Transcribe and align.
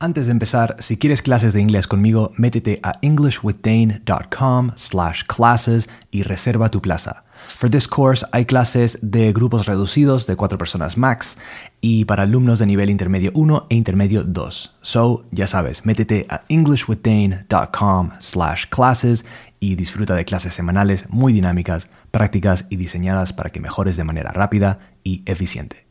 Antes 0.00 0.26
de 0.26 0.32
empezar, 0.32 0.76
si 0.80 0.98
quieres 0.98 1.22
clases 1.22 1.52
de 1.52 1.60
inglés 1.60 1.86
conmigo, 1.86 2.32
métete 2.36 2.80
a 2.82 2.98
englishwithdane.com 3.00 4.72
slash 4.74 5.22
classes 5.24 5.88
y 6.10 6.24
reserva 6.24 6.68
tu 6.70 6.82
plaza. 6.82 7.24
For 7.46 7.70
this 7.70 7.86
course 7.86 8.26
hay 8.32 8.44
clases 8.44 8.98
de 9.02 9.32
grupos 9.32 9.66
reducidos 9.66 10.26
de 10.26 10.36
cuatro 10.36 10.58
personas 10.58 10.96
max 10.96 11.38
y 11.80 12.04
para 12.06 12.24
alumnos 12.24 12.58
de 12.58 12.66
nivel 12.66 12.90
intermedio 12.90 13.30
1 13.34 13.66
e 13.70 13.76
intermedio 13.76 14.24
2. 14.24 14.76
So, 14.82 15.24
ya 15.30 15.46
sabes, 15.46 15.86
métete 15.86 16.26
a 16.28 16.42
englishwithdane.com 16.48 18.10
slash 18.18 18.66
classes 18.66 19.24
y 19.60 19.76
disfruta 19.76 20.14
de 20.14 20.24
clases 20.24 20.54
semanales 20.54 21.08
muy 21.08 21.32
dinámicas, 21.32 21.88
prácticas 22.10 22.66
y 22.68 22.76
diseñadas 22.76 23.32
para 23.32 23.50
que 23.50 23.60
mejores 23.60 23.96
de 23.96 24.04
manera 24.04 24.32
rápida 24.32 24.80
y 25.04 25.22
eficiente. 25.24 25.86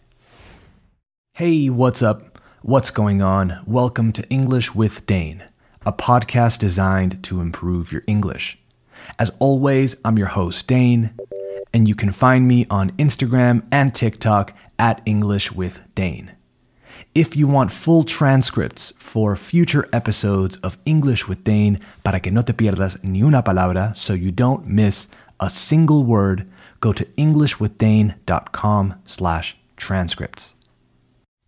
Hey, 1.36 1.70
what's 1.70 2.02
up? 2.02 2.33
What's 2.66 2.92
going 2.92 3.22
on? 3.22 3.62
Welcome 3.68 4.14
to 4.14 4.26
English 4.30 4.74
with 4.74 5.06
Dane, 5.06 5.44
a 5.86 5.92
podcast 5.92 6.60
designed 6.60 7.22
to 7.24 7.42
improve 7.42 7.92
your 7.92 8.04
English. 8.08 8.58
As 9.20 9.34
always, 9.40 9.98
I'm 10.06 10.18
your 10.18 10.28
host, 10.28 10.66
Dane, 10.66 11.10
and 11.74 11.90
you 11.90 11.94
can 11.94 12.14
find 12.14 12.48
me 12.48 12.66
on 12.70 12.92
Instagram 12.92 13.64
and 13.70 13.94
TikTok 13.94 14.54
at 14.80 15.02
English 15.06 15.52
with 15.52 15.82
Dane. 15.94 16.32
If 17.14 17.36
you 17.36 17.48
want 17.48 17.74
full 17.74 18.06
transcripts 18.06 18.94
for 18.98 19.36
future 19.36 19.90
episodes 19.92 20.56
of 20.64 20.78
English 20.86 21.28
with 21.28 21.44
Dane 21.44 21.82
para 22.02 22.22
que 22.22 22.32
no 22.32 22.44
te 22.44 22.54
pierdas 22.54 22.98
ni 23.04 23.24
una 23.24 23.44
palabra 23.44 23.94
so 23.94 24.14
you 24.14 24.32
don't 24.32 24.66
miss 24.66 25.10
a 25.38 25.50
single 25.50 26.06
word, 26.06 26.50
go 26.80 26.94
to 26.94 27.04
englishwithdane.com 27.18 28.96
slash 29.04 29.58
transcripts. 29.76 30.54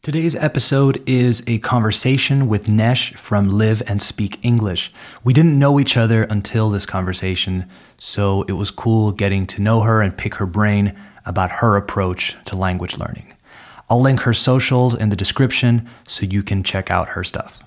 Today's 0.06 0.36
episode 0.36 1.02
is 1.10 1.42
a 1.48 1.58
conversation 1.58 2.48
with 2.48 2.70
Nesh 2.70 3.16
from 3.16 3.50
Live 3.50 3.82
and 3.88 4.00
Speak 4.00 4.38
English. 4.44 4.94
We 5.24 5.34
didn't 5.34 5.58
know 5.58 5.80
each 5.80 5.98
other 5.98 6.26
until 6.26 6.70
this 6.70 6.86
conversation, 6.86 7.68
so 7.98 8.44
it 8.44 8.52
was 8.52 8.70
cool 8.70 9.12
getting 9.12 9.48
to 9.48 9.64
know 9.64 9.82
her 9.82 10.04
and 10.04 10.16
pick 10.16 10.36
her 10.36 10.46
brain 10.46 10.96
about 11.26 11.50
her 11.54 11.76
approach 11.76 12.38
to 12.46 12.56
language 12.56 13.00
learning. 13.00 13.34
I'll 13.90 14.00
link 14.00 14.20
her 14.20 14.34
socials 14.36 14.94
in 14.94 15.10
the 15.10 15.16
description 15.16 15.90
so 16.08 16.28
you 16.28 16.44
can 16.44 16.62
check 16.62 16.92
out 16.92 17.10
her 17.10 17.24
stuff. 17.24 17.58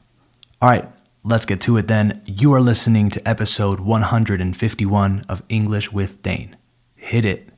All 0.63 0.69
right, 0.69 0.89
let's 1.25 1.45
get 1.45 1.61
to 1.63 1.77
it 1.77 1.89
then. 1.89 2.23
You 2.25 2.55
are 2.55 2.61
listening 2.61 3.11
to 3.11 3.29
episode 3.29 3.81
151 3.81 5.25
of 5.29 5.43
English 5.49 5.91
with 5.91 6.23
Dane. 6.23 6.57
Hit 6.95 7.25
it. 7.25 7.49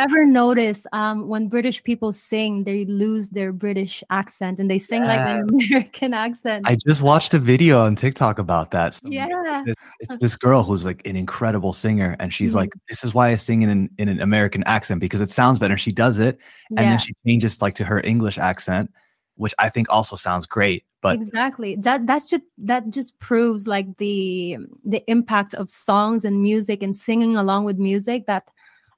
Ever 0.00 0.24
notice 0.24 0.86
um, 0.92 1.28
when 1.28 1.48
British 1.48 1.82
people 1.82 2.12
sing, 2.12 2.64
they 2.64 2.84
lose 2.86 3.30
their 3.30 3.52
British 3.52 4.02
accent 4.10 4.58
and 4.58 4.70
they 4.70 4.78
sing 4.78 5.02
like 5.02 5.20
an 5.20 5.48
American 5.50 6.14
accent? 6.14 6.66
I 6.66 6.76
just 6.86 7.02
watched 7.02 7.34
a 7.34 7.38
video 7.38 7.80
on 7.84 7.96
TikTok 7.96 8.38
about 8.38 8.70
that. 8.72 8.94
So 8.94 9.02
yeah. 9.04 9.26
It's, 9.66 9.82
it's 10.00 10.16
this 10.20 10.36
girl 10.36 10.62
who's 10.62 10.84
like 10.84 11.06
an 11.06 11.16
incredible 11.16 11.72
singer, 11.72 12.16
and 12.18 12.32
she's 12.32 12.52
Mhm. 12.52 12.56
like, 12.56 12.70
"This 12.88 13.04
is 13.04 13.14
why 13.14 13.28
I 13.28 13.36
sing 13.36 13.62
in 13.62 13.68
an, 13.70 13.90
in 13.98 14.08
an 14.08 14.20
American 14.20 14.64
accent 14.64 15.00
because 15.00 15.20
it 15.20 15.30
sounds 15.30 15.58
better." 15.58 15.76
She 15.76 15.92
does 15.92 16.18
it, 16.18 16.38
and 16.70 16.80
yeah, 16.80 16.90
then 16.90 16.98
she 16.98 17.14
changes 17.26 17.60
like 17.62 17.74
to 17.74 17.84
her 17.84 18.00
English 18.00 18.38
accent, 18.38 18.90
which 19.36 19.54
I 19.58 19.68
think 19.68 19.88
also 19.90 20.16
sounds 20.16 20.46
great. 20.46 20.84
But 21.02 21.14
exactly. 21.16 21.76
That 21.76 22.06
that's 22.06 22.28
just 22.28 22.42
that 22.58 22.90
just 22.90 23.18
proves 23.18 23.66
like 23.66 23.96
the 23.98 24.58
the 24.84 25.02
impact 25.10 25.54
of 25.54 25.70
songs 25.70 26.24
and 26.24 26.42
music 26.42 26.82
and 26.82 26.94
singing 26.94 27.36
along 27.36 27.64
with 27.64 27.78
music 27.78 28.26
that 28.26 28.50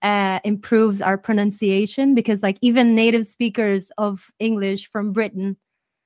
uh, 0.02 0.40
improves 0.44 1.00
our 1.00 1.16
pronunciation 1.18 2.14
because 2.14 2.42
like 2.42 2.58
even 2.60 2.94
native 2.94 3.26
speakers 3.26 3.90
of 3.98 4.30
English 4.38 4.88
from 4.88 5.12
Britain 5.12 5.56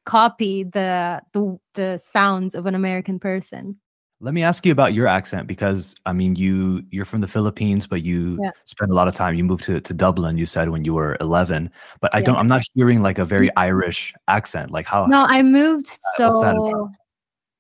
copy 0.04 0.62
the 0.62 1.21
the 1.32 1.59
the 1.75 1.98
sounds 1.98 2.54
of 2.54 2.66
an 2.66 2.75
American 2.75 3.19
person. 3.19 3.76
let 4.21 4.32
me 4.32 4.43
ask 4.43 4.65
you 4.65 4.72
about 4.72 4.94
your 4.94 5.06
accent 5.06 5.47
because 5.47 5.94
I 6.06 6.12
mean, 6.12 6.37
you 6.37 6.82
you're 6.91 7.04
from 7.04 7.21
the 7.21 7.28
Philippines, 7.28 7.87
but 7.87 8.03
you 8.03 8.38
Yeah. 8.43 8.50
spend 8.65 8.91
a 8.91 8.94
lot 8.94 9.09
of 9.09 9.15
time. 9.15 9.34
You 9.34 9.44
moved 9.44 9.65
to 9.65 9.81
to 9.81 9.93
Dublin. 9.94 10.38
You 10.38 10.47
said 10.47 10.71
when 10.71 10.84
you 10.84 10.94
were 10.94 11.16
11, 11.21 11.71
but 12.00 12.15
I 12.15 12.21
Yeah. 12.21 12.26
don't. 12.26 12.37
I'm 12.37 12.48
not 12.48 12.62
hearing 12.75 13.03
like 13.03 13.19
a 13.19 13.25
very 13.26 13.50
Irish 13.56 14.15
accent. 14.28 14.71
Like 14.71 14.87
how? 14.87 15.06
No, 15.06 15.26
I 15.28 15.42
moved 15.42 15.87
Uh, 15.87 16.22
what's 16.25 16.41
that 16.41 16.56
about? 16.56 16.72
so 16.72 16.91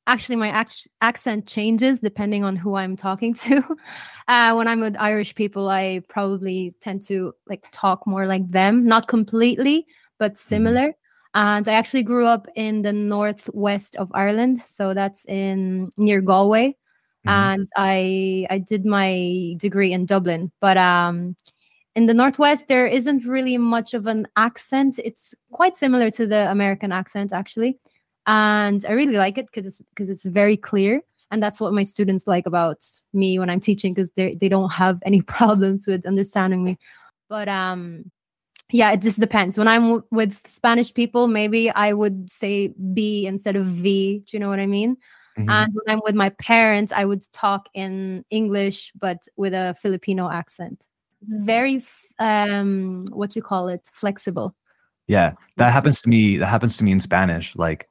actually 0.06 0.36
my 0.36 0.60
ac- 0.62 0.88
accent 1.00 1.46
changes 1.46 2.00
depending 2.00 2.44
on 2.44 2.56
who 2.56 2.74
I'm 2.76 2.96
talking 2.96 3.34
to. 3.34 3.62
Uh, 4.28 4.54
when 4.54 4.66
I'm 4.66 4.80
with 4.80 4.96
Irish 4.98 5.36
people, 5.36 5.68
I 5.68 6.02
probably 6.08 6.74
tend 6.80 7.02
to 7.02 7.32
like 7.48 7.64
talk 7.70 8.06
more 8.08 8.26
like 8.26 8.48
them, 8.50 8.84
not 8.84 9.06
completely, 9.06 9.86
but 10.18 10.36
Mm-hmm. 10.50 10.76
similar. 10.76 10.92
And 11.34 11.68
I 11.68 11.74
actually 11.74 12.02
grew 12.02 12.26
up 12.26 12.48
in 12.56 12.82
the 12.82 12.92
northwest 12.92 13.94
of 13.96 14.10
Ireland, 14.14 14.58
so 14.58 14.94
that's 14.94 15.24
in 15.26 15.90
near 15.96 16.20
Galway. 16.20 16.76
Mhm. 17.24 17.32
And 17.32 17.68
I 17.76 18.46
I 18.50 18.58
did 18.58 18.84
my 18.84 19.54
degree 19.58 19.92
in 19.92 20.06
Dublin, 20.06 20.50
but 20.60 20.76
um 20.76 21.36
in 21.94 22.06
the 22.06 22.14
northwest 22.14 22.68
there 22.68 22.86
isn't 22.86 23.24
really 23.24 23.58
much 23.58 23.94
of 23.94 24.06
an 24.06 24.26
accent. 24.36 24.98
It's 25.04 25.34
quite 25.52 25.76
similar 25.76 26.10
to 26.12 26.26
the 26.26 26.50
American 26.50 26.92
accent 26.92 27.32
actually 27.32 27.78
and 28.26 28.84
I 28.86 28.92
really 28.92 29.16
like 29.16 29.38
it 29.38 29.46
because 29.46 29.66
it's 29.66 29.80
because 29.90 30.10
it's 30.10 30.24
very 30.24 30.56
clear, 30.56 31.02
and 31.30 31.42
that's 31.42 31.60
what 31.60 31.72
my 31.72 31.82
students 31.82 32.26
like 32.26 32.46
about 32.46 32.84
me 33.12 33.38
when 33.38 33.50
I'm 33.50 33.60
teaching 33.60 33.94
because 33.94 34.10
they 34.16 34.34
they 34.34 34.48
don't 34.48 34.70
have 34.70 35.02
any 35.04 35.22
problems 35.36 35.86
with 35.86 36.06
understanding 36.06 36.64
me. 36.64 36.78
But 37.28 37.48
um, 37.48 38.10
yeah, 38.72 38.92
it 38.92 39.00
just 39.00 39.20
depends. 39.20 39.56
When 39.58 39.68
I'm 39.68 39.82
w- 39.82 40.04
with 40.10 40.40
Spanish 40.48 40.92
people, 40.92 41.28
maybe 41.28 41.70
I 41.70 41.92
would 41.92 42.30
say 42.30 42.68
B 42.92 43.26
instead 43.26 43.56
of 43.56 43.66
V. 43.66 44.18
Do 44.26 44.36
you 44.36 44.40
know 44.40 44.48
what 44.48 44.60
I 44.60 44.66
mean? 44.66 44.96
Mhm. 45.38 45.50
And 45.50 45.72
when 45.74 45.84
I'm 45.96 46.00
with 46.04 46.14
my 46.14 46.30
parents, 46.30 46.92
I 46.92 47.04
would 47.04 47.22
talk 47.32 47.68
in 47.74 48.24
English 48.30 48.92
but 48.98 49.18
with 49.36 49.54
a 49.54 49.74
Filipino 49.80 50.30
accent. 50.30 50.86
It's 51.22 51.34
very 51.44 51.76
f- 51.76 52.04
um, 52.18 53.04
what 53.10 53.36
you 53.36 53.42
call 53.42 53.68
it, 53.68 53.82
flexible. 53.92 54.54
Yeah, 55.06 55.32
that 55.56 55.72
happens 55.72 56.02
to 56.02 56.08
me. 56.08 56.36
That 56.38 56.46
happens 56.46 56.76
to 56.78 56.84
me 56.84 56.92
in 56.92 57.00
Spanish. 57.00 57.54
Like, 57.54 57.88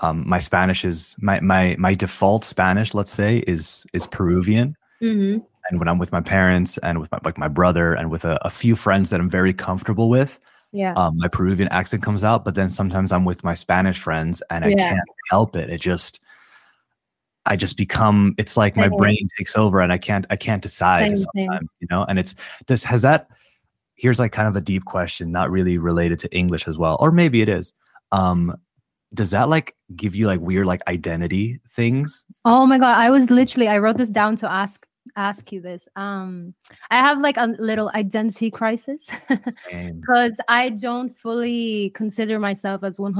um, 0.00 0.28
my 0.28 0.38
Spanish 0.38 0.84
is 0.84 1.16
my 1.18 1.40
my 1.40 1.76
my 1.78 1.94
default 1.94 2.44
Spanish. 2.44 2.94
Let's 2.94 3.12
say 3.12 3.38
is 3.46 3.84
is 3.92 4.06
Peruvian, 4.06 4.76
hmm 5.00 5.38
and 5.70 5.78
when 5.78 5.88
I'm 5.88 5.98
with 5.98 6.12
my 6.12 6.20
parents 6.22 6.78
and 6.78 6.98
with 6.98 7.12
my 7.12 7.18
like 7.24 7.36
my 7.36 7.48
brother 7.48 7.92
and 7.92 8.10
with 8.10 8.24
a, 8.24 8.38
a 8.46 8.50
few 8.50 8.74
friends 8.74 9.10
that 9.10 9.20
I'm 9.20 9.28
very 9.28 9.52
comfortable 9.52 10.08
with, 10.08 10.40
Yeah. 10.72 10.94
um, 10.94 11.18
my 11.18 11.28
Peruvian 11.28 11.68
accent 11.68 12.02
comes 12.02 12.24
out. 12.24 12.42
But 12.44 12.54
then 12.54 12.70
sometimes 12.70 13.12
I'm 13.12 13.26
with 13.26 13.44
my 13.44 13.54
Spanish 13.54 14.00
friends 14.00 14.42
and 14.50 14.64
I 14.64 14.68
Yeah. 14.70 14.88
can't 14.88 15.08
help 15.30 15.56
it. 15.56 15.68
It 15.68 15.80
just 15.80 16.20
I 17.44 17.56
just 17.56 17.76
become. 17.76 18.34
It's 18.38 18.56
like 18.56 18.76
my 18.76 18.88
brain 18.88 19.26
takes 19.36 19.56
over 19.56 19.80
and 19.80 19.92
I 19.92 19.98
can't 19.98 20.26
I 20.30 20.36
can't 20.36 20.62
decide 20.62 21.10
sometimes. 21.18 21.68
You 21.80 21.88
know, 21.90 22.04
and 22.08 22.18
it's 22.18 22.34
this 22.66 22.82
has 22.84 23.02
that. 23.02 23.28
Here's 23.94 24.18
like 24.18 24.32
kind 24.32 24.46
of 24.48 24.54
a 24.56 24.60
deep 24.60 24.84
question, 24.84 25.32
not 25.32 25.50
really 25.50 25.76
related 25.76 26.18
to 26.20 26.34
English 26.34 26.68
as 26.68 26.78
well, 26.78 26.96
or 27.00 27.10
maybe 27.10 27.42
it 27.42 27.48
is. 27.48 27.72
Um, 28.12 28.56
does 29.14 29.30
that 29.30 29.48
like 29.48 29.74
give 29.96 30.14
you 30.14 30.26
like 30.26 30.40
weird 30.40 30.66
like 30.66 30.82
identity 30.86 31.60
things? 31.74 32.24
Oh 32.44 32.66
my 32.66 32.78
god, 32.78 32.96
I 32.96 33.10
was 33.10 33.30
literally 33.30 33.68
I 33.68 33.78
wrote 33.78 33.96
this 33.96 34.10
down 34.10 34.36
to 34.36 34.50
ask 34.50 34.86
ask 35.16 35.50
you 35.52 35.60
this. 35.60 35.88
Um 35.96 36.54
I 36.90 36.96
have 36.96 37.20
like 37.20 37.36
a 37.36 37.46
little 37.58 37.90
identity 37.94 38.50
crisis 38.50 39.08
because 39.28 40.40
I 40.48 40.70
don't 40.70 41.10
fully 41.10 41.90
consider 41.90 42.38
myself 42.38 42.84
as 42.84 42.98
100% 42.98 43.14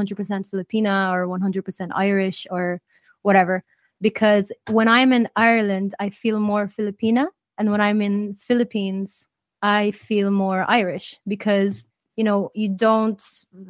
Filipina 0.51 1.13
or 1.13 1.27
100% 1.27 1.89
Irish 1.95 2.47
or 2.51 2.81
whatever 3.23 3.65
because 4.01 4.53
when 4.69 4.89
I'm 4.89 5.13
in 5.13 5.29
Ireland 5.37 5.95
I 5.99 6.11
feel 6.11 6.39
more 6.39 6.69
Filipina 6.69 7.27
and 7.57 7.71
when 7.71 7.81
I'm 7.81 8.03
in 8.03 8.35
Philippines 8.35 9.27
I 9.63 9.91
feel 9.93 10.31
more 10.31 10.65
Irish 10.69 11.19
because 11.27 11.85
you 12.19 12.25
know 12.25 12.51
you 12.53 12.69
don't 12.69 13.23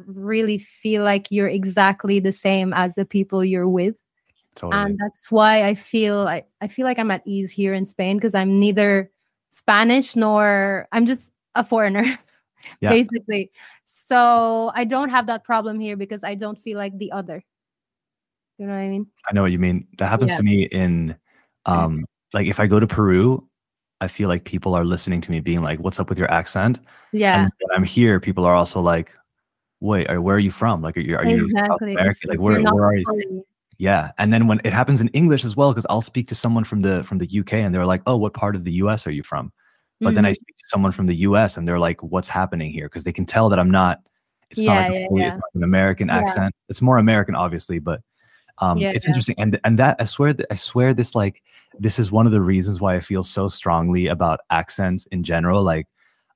really 0.07 0.57
feel 0.57 1.03
like 1.03 1.27
you're 1.29 1.47
exactly 1.47 2.19
the 2.19 2.33
same 2.33 2.73
as 2.73 2.95
the 2.95 3.05
people 3.05 3.45
you're 3.45 3.69
with 3.69 3.95
totally. 4.55 4.81
and 4.81 4.97
that's 4.99 5.29
why 5.31 5.63
I 5.63 5.75
feel 5.75 6.27
I, 6.27 6.43
I 6.59 6.67
feel 6.67 6.85
like 6.85 6.97
I'm 6.97 7.11
at 7.11 7.21
ease 7.25 7.51
here 7.51 7.73
in 7.73 7.85
Spain 7.85 8.17
because 8.17 8.33
I'm 8.33 8.59
neither 8.59 9.11
Spanish 9.49 10.15
nor 10.15 10.87
I'm 10.91 11.05
just 11.05 11.31
a 11.55 11.63
foreigner 11.63 12.03
Yeah. 12.81 12.89
basically. 12.89 13.51
So 13.85 14.71
I 14.75 14.83
don't 14.83 15.09
have 15.09 15.27
that 15.27 15.43
problem 15.43 15.79
here 15.79 15.95
because 15.95 16.23
I 16.23 16.35
don't 16.35 16.59
feel 16.59 16.77
like 16.77 16.97
the 16.97 17.11
other. 17.11 17.43
You 18.57 18.67
know 18.67 18.73
what 18.73 18.79
I 18.79 18.89
mean? 18.89 19.07
I 19.29 19.33
know 19.33 19.41
what 19.43 19.51
you 19.51 19.59
mean. 19.59 19.87
That 19.97 20.09
happens 20.09 20.31
Yeah. 20.31 20.37
to 20.37 20.43
me 20.43 20.63
in 20.63 21.15
um 21.65 22.05
like 22.33 22.47
if 22.47 22.59
I 22.59 22.67
go 22.67 22.79
to 22.79 22.87
Peru, 22.87 23.47
I 24.01 24.07
feel 24.07 24.29
like 24.29 24.43
people 24.45 24.73
are 24.75 24.85
listening 24.85 25.21
to 25.21 25.31
me 25.31 25.39
being 25.39 25.61
like, 25.61 25.79
What's 25.79 25.99
up 25.99 26.09
with 26.09 26.17
your 26.17 26.31
accent? 26.31 26.79
Yeah, 27.11 27.43
And 27.43 27.51
I'm 27.73 27.83
here, 27.83 28.19
people 28.19 28.45
are 28.45 28.55
also 28.55 28.79
like, 28.81 29.11
Wait, 29.81 30.09
are, 30.09 30.21
where 30.21 30.35
are 30.35 30.39
you 30.39 30.51
from? 30.51 30.81
Like 30.81 30.97
are 30.97 31.01
you 31.01 31.15
are 31.17 31.25
you 31.25 31.45
exactly. 31.45 31.93
America? 31.93 32.19
It's 32.23 32.29
Like 32.29 32.39
where 32.39 32.61
where 32.63 32.85
are 32.85 32.95
you? 32.97 33.45
Yeah, 33.77 34.11
and 34.17 34.33
then 34.33 34.47
when 34.47 34.61
it 34.65 34.73
happens 34.73 35.01
in 35.01 35.07
English 35.09 35.45
as 35.45 35.55
well, 35.55 35.71
because 35.71 35.85
I'll 35.89 36.01
speak 36.01 36.27
to 36.29 36.35
someone 36.35 36.63
from 36.65 36.81
the 36.81 37.03
from 37.03 37.17
the 37.17 37.27
UK 37.27 37.53
and 37.55 37.73
they're 37.73 37.85
like, 37.85 38.01
"Oh, 38.07 38.17
what 38.17 38.33
part 38.33 38.55
of 38.55 38.63
the 38.65 38.73
US 38.73 39.07
are 39.07 39.11
you 39.11 39.23
from?" 39.23 39.51
But 40.01 40.15
then 40.15 40.25
I 40.25 40.31
Mhm. 40.31 40.35
speak 40.35 40.57
to 40.57 40.63
someone 40.67 40.91
from 40.93 41.07
the 41.07 41.15
US 41.27 41.57
and 41.57 41.67
they're 41.67 41.79
like, 41.79 42.01
"What's 42.03 42.27
happening 42.29 42.71
here?" 42.71 42.87
Because 42.89 43.03
they 43.05 43.13
can 43.13 43.25
tell 43.25 43.49
that 43.49 43.59
I'm 43.59 43.71
not. 43.71 43.99
It's 44.51 44.59
Yeah, 44.61 44.67
not 44.67 44.77
like, 44.89 44.89
yeah, 45.11 45.25
yeah. 45.27 45.39
an 45.55 45.63
American 45.63 46.09
accent. 46.09 46.53
It's 46.69 46.81
more 46.81 46.97
American, 46.97 47.35
obviously, 47.35 47.79
but 47.79 48.01
um, 48.61 48.77
Yeah, 48.79 48.91
it's 48.95 49.05
yeah. 49.05 49.09
interesting. 49.11 49.35
And 49.37 49.59
and 49.63 49.77
that 49.79 49.97
I 49.99 50.05
swear 50.05 50.33
that 50.33 50.47
I 50.51 50.55
swear 50.55 50.93
this 50.93 51.15
like 51.15 51.41
this 51.79 51.99
is 51.99 52.11
one 52.11 52.25
of 52.25 52.31
the 52.31 52.41
reasons 52.41 52.81
why 52.81 52.95
I 52.95 52.99
feel 52.99 53.23
so 53.23 53.47
strongly 53.47 54.07
about 54.07 54.39
accents 54.49 55.05
in 55.07 55.23
general. 55.23 55.63
Like, 55.63 55.87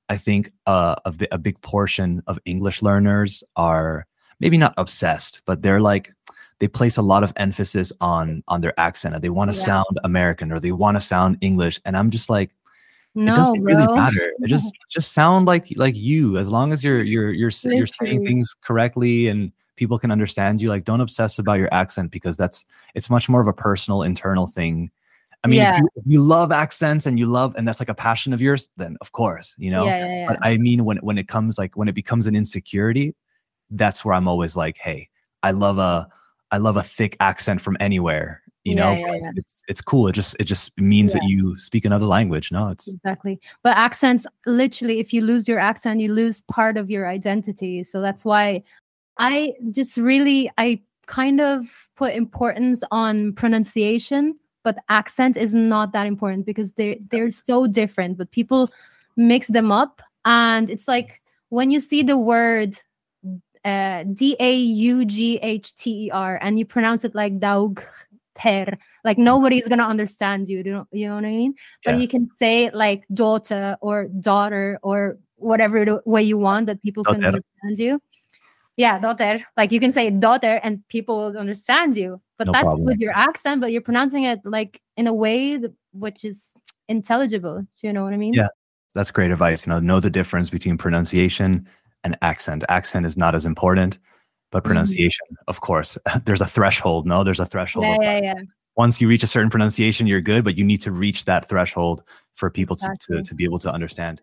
I 0.08 0.16
think 0.16 0.52
uh, 0.66 0.96
a 1.04 1.14
a 1.32 1.38
big 1.38 1.60
portion 1.62 2.22
of 2.26 2.38
English 2.44 2.82
learners 2.82 3.44
are 3.56 4.06
maybe 4.40 4.58
not 4.58 4.74
obsessed, 4.76 5.42
but 5.46 5.62
they're 5.62 5.80
like 5.80 6.12
they 6.60 6.68
place 6.68 6.96
a 6.96 7.02
lot 7.02 7.22
of 7.24 7.32
emphasis 7.36 7.92
on 8.00 8.42
on 8.48 8.60
their 8.60 8.78
accent 8.78 9.14
and 9.14 9.22
they 9.24 9.30
want 9.30 9.50
to 9.52 9.56
Yeah. 9.56 9.64
sound 9.64 9.98
American 10.04 10.52
or 10.52 10.60
they 10.60 10.72
want 10.72 10.96
to 10.96 11.00
sound 11.00 11.36
English. 11.40 11.80
And 11.84 11.96
I'm 11.96 12.10
just 12.10 12.30
like, 12.30 12.50
it 13.26 13.34
doesn't 13.34 13.62
really 13.62 13.86
matter. 13.96 14.32
It 14.40 14.48
just 14.48 14.72
just 14.90 15.12
sound 15.12 15.46
like 15.46 15.66
like 15.76 15.96
you 15.96 16.38
as 16.38 16.48
long 16.48 16.72
as 16.72 16.82
you're 16.84 17.02
you're 17.02 17.32
you're 17.32 17.50
you're 17.64 17.86
saying 17.86 18.20
things 18.26 18.54
correctly 18.62 19.28
and 19.28 19.52
people 19.76 19.98
can 19.98 20.10
understand 20.10 20.60
you. 20.60 20.68
Like, 20.68 20.84
don't 20.84 21.00
obsess 21.00 21.38
about 21.38 21.58
your 21.58 21.72
accent 21.72 22.10
because 22.10 22.36
that's 22.36 22.64
it's 22.94 23.10
much 23.10 23.28
more 23.28 23.40
of 23.40 23.46
a 23.46 23.52
personal 23.52 24.02
internal 24.02 24.46
thing. 24.46 24.90
I 25.42 25.46
mean, 25.48 25.58
Yeah. 25.60 25.74
if, 25.74 25.80
you, 25.80 25.88
if 25.96 26.04
you 26.06 26.22
love 26.22 26.52
accents 26.52 27.04
and 27.06 27.18
you 27.18 27.26
love 27.26 27.54
and 27.56 27.68
that's 27.68 27.80
like 27.80 27.90
a 27.90 27.94
passion 27.94 28.32
of 28.32 28.40
yours, 28.40 28.68
then 28.76 28.96
of 29.00 29.12
course, 29.12 29.54
you 29.58 29.70
know. 29.70 29.84
yeah, 29.84 30.06
yeah. 30.06 30.26
But 30.28 30.38
I 30.42 30.56
mean, 30.56 30.84
when 30.84 30.96
when 30.98 31.18
it 31.18 31.28
comes 31.28 31.58
like 31.58 31.76
when 31.76 31.88
it 31.88 31.94
becomes 31.94 32.26
an 32.26 32.34
insecurity, 32.34 33.14
that's 33.70 34.04
where 34.04 34.14
I'm 34.14 34.26
always 34.28 34.56
like, 34.56 34.78
hey, 34.78 35.08
I 35.42 35.50
love 35.50 35.78
a 35.78 36.08
I 36.50 36.58
love 36.58 36.76
a 36.76 36.82
thick 36.82 37.16
accent 37.20 37.60
from 37.60 37.76
anywhere. 37.80 38.40
You 38.62 38.76
know, 38.76 38.92
yeah, 38.92 39.06
Like, 39.06 39.20
yeah. 39.20 39.30
it's 39.36 39.54
it's 39.68 39.80
cool. 39.82 40.08
It 40.08 40.12
just 40.12 40.34
it 40.40 40.44
just 40.44 40.72
means 40.78 41.12
that 41.12 41.24
you 41.24 41.58
speak 41.58 41.84
another 41.84 42.06
language. 42.06 42.50
No, 42.50 42.68
it's 42.68 42.88
exactly 42.88 43.38
but 43.62 43.76
accents 43.76 44.26
literally 44.46 45.00
if 45.00 45.12
you 45.12 45.20
lose 45.20 45.46
your 45.46 45.58
accent 45.58 46.00
you 46.00 46.10
lose 46.10 46.40
part 46.50 46.78
of 46.78 46.88
your 46.88 47.06
identity 47.06 47.84
so 47.84 48.00
that's 48.00 48.24
why 48.24 48.62
i 49.18 49.52
just 49.70 49.96
really 49.96 50.50
i 50.58 50.80
kind 51.06 51.40
of 51.40 51.88
put 51.96 52.14
importance 52.14 52.82
on 52.90 53.32
pronunciation 53.34 54.34
but 54.64 54.76
accent 54.88 55.36
is 55.36 55.54
not 55.54 55.92
that 55.92 56.06
important 56.06 56.46
because 56.46 56.72
they 56.74 56.98
they're 57.10 57.30
so 57.30 57.66
different 57.66 58.16
but 58.18 58.30
people 58.30 58.70
mix 59.16 59.48
them 59.48 59.70
up 59.70 60.00
and 60.24 60.70
it's 60.70 60.88
like 60.88 61.20
when 61.50 61.70
you 61.70 61.78
see 61.80 62.02
the 62.02 62.16
word 62.18 62.74
uh, 63.64 64.04
d-a-u-g-h-t-e-r 65.14 66.38
and 66.42 66.58
you 66.58 66.64
pronounce 66.66 67.04
it 67.04 67.14
like 67.14 67.38
daug 67.38 67.82
ter 68.34 68.66
like 69.04 69.16
nobody's 69.16 69.68
gonna 69.68 69.84
understand 69.86 70.48
you 70.48 70.58
you 70.58 70.72
know, 70.72 70.86
you 70.92 71.06
know 71.08 71.14
what 71.14 71.24
i 71.24 71.30
mean 71.30 71.54
but 71.84 71.94
Yeah. 71.94 72.00
you 72.00 72.08
can 72.08 72.28
say 72.34 72.64
it 72.64 72.74
like 72.74 73.04
daughter 73.14 73.76
or 73.80 74.08
daughter 74.20 74.78
or 74.82 75.18
whatever 75.36 75.84
the 75.84 76.02
way 76.04 76.22
you 76.22 76.36
want 76.38 76.66
that 76.66 76.82
people 76.82 77.04
can 77.04 77.20
Daughter. 77.20 77.38
understand 77.62 77.78
you. 77.78 78.00
Yeah, 78.76 78.98
daughter. 78.98 79.40
Like 79.56 79.70
you 79.72 79.80
can 79.80 79.92
say 79.92 80.10
daughter 80.10 80.60
and 80.62 80.86
people 80.88 81.16
will 81.18 81.38
understand 81.38 81.96
you. 81.96 82.20
But 82.38 82.48
No 82.48 82.52
that's 82.52 82.64
problem. 82.64 82.86
with 82.86 82.98
your 82.98 83.12
accent, 83.12 83.60
but 83.60 83.70
you're 83.70 83.80
pronouncing 83.80 84.24
it 84.24 84.40
like 84.44 84.80
in 84.96 85.06
a 85.06 85.14
way 85.14 85.56
that, 85.56 85.72
which 85.92 86.24
is 86.24 86.52
intelligible. 86.88 87.60
Do 87.60 87.86
you 87.86 87.92
know 87.92 88.02
what 88.04 88.12
I 88.12 88.16
mean? 88.16 88.34
Yeah. 88.34 88.48
that's 88.94 89.10
great 89.10 89.30
advice. 89.32 89.66
You 89.66 89.70
know, 89.70 89.80
know 89.80 89.98
the 90.00 90.10
difference 90.10 90.50
between 90.50 90.78
pronunciation 90.78 91.66
and 92.04 92.16
accent. 92.22 92.62
Accent 92.68 93.06
is 93.06 93.16
not 93.16 93.34
as 93.34 93.44
important, 93.46 93.98
but 94.52 94.62
Mhm. 94.62 94.66
pronunciation, 94.66 95.26
of 95.48 95.60
course, 95.60 95.98
there's 96.26 96.40
a 96.40 96.46
threshold. 96.46 97.04
No, 97.06 97.24
there's 97.24 97.40
a 97.40 97.46
threshold. 97.46 97.86
Yeah, 97.86 97.98
yeah, 98.02 98.20
yeah. 98.22 98.40
Once 98.76 99.00
you 99.00 99.08
reach 99.08 99.22
a 99.22 99.26
certain 99.28 99.50
pronunciation, 99.50 100.06
you're 100.06 100.20
good, 100.20 100.44
but 100.44 100.56
you 100.56 100.64
need 100.64 100.80
to 100.82 100.90
reach 100.92 101.24
that 101.24 101.48
threshold 101.48 102.02
for 102.36 102.50
people 102.50 102.76
to, 102.76 102.88
to, 103.08 103.22
to 103.22 103.34
be 103.34 103.44
able 103.44 103.58
to 103.60 103.70
understand. 103.70 104.20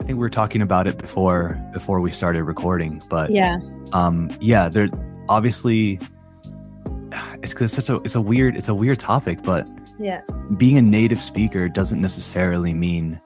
I 0.00 0.04
think 0.04 0.16
we 0.16 0.20
were 0.20 0.30
talking 0.30 0.62
about 0.62 0.86
it 0.86 0.96
before 0.98 1.60
before 1.72 2.00
we 2.00 2.10
started 2.10 2.44
recording, 2.44 3.02
but 3.08 3.30
Yeah. 3.30 3.58
um 3.92 4.30
yeah 4.40 4.68
there 4.68 4.88
obviously 5.28 5.98
it's 7.42 7.52
because 7.52 7.76
it's 7.76 7.86
such 7.86 7.90
a 7.90 7.96
it's 8.02 8.14
a 8.14 8.20
weird 8.20 8.56
it's 8.56 8.68
a 8.68 8.74
weird 8.74 8.98
topic 9.00 9.42
but 9.42 9.66
Yeah. 9.98 10.20
being 10.56 10.78
a 10.78 10.82
native 10.82 11.20
speaker 11.20 11.68
doesn't 11.68 12.00
necessarily 12.00 12.72
mean 12.72 13.20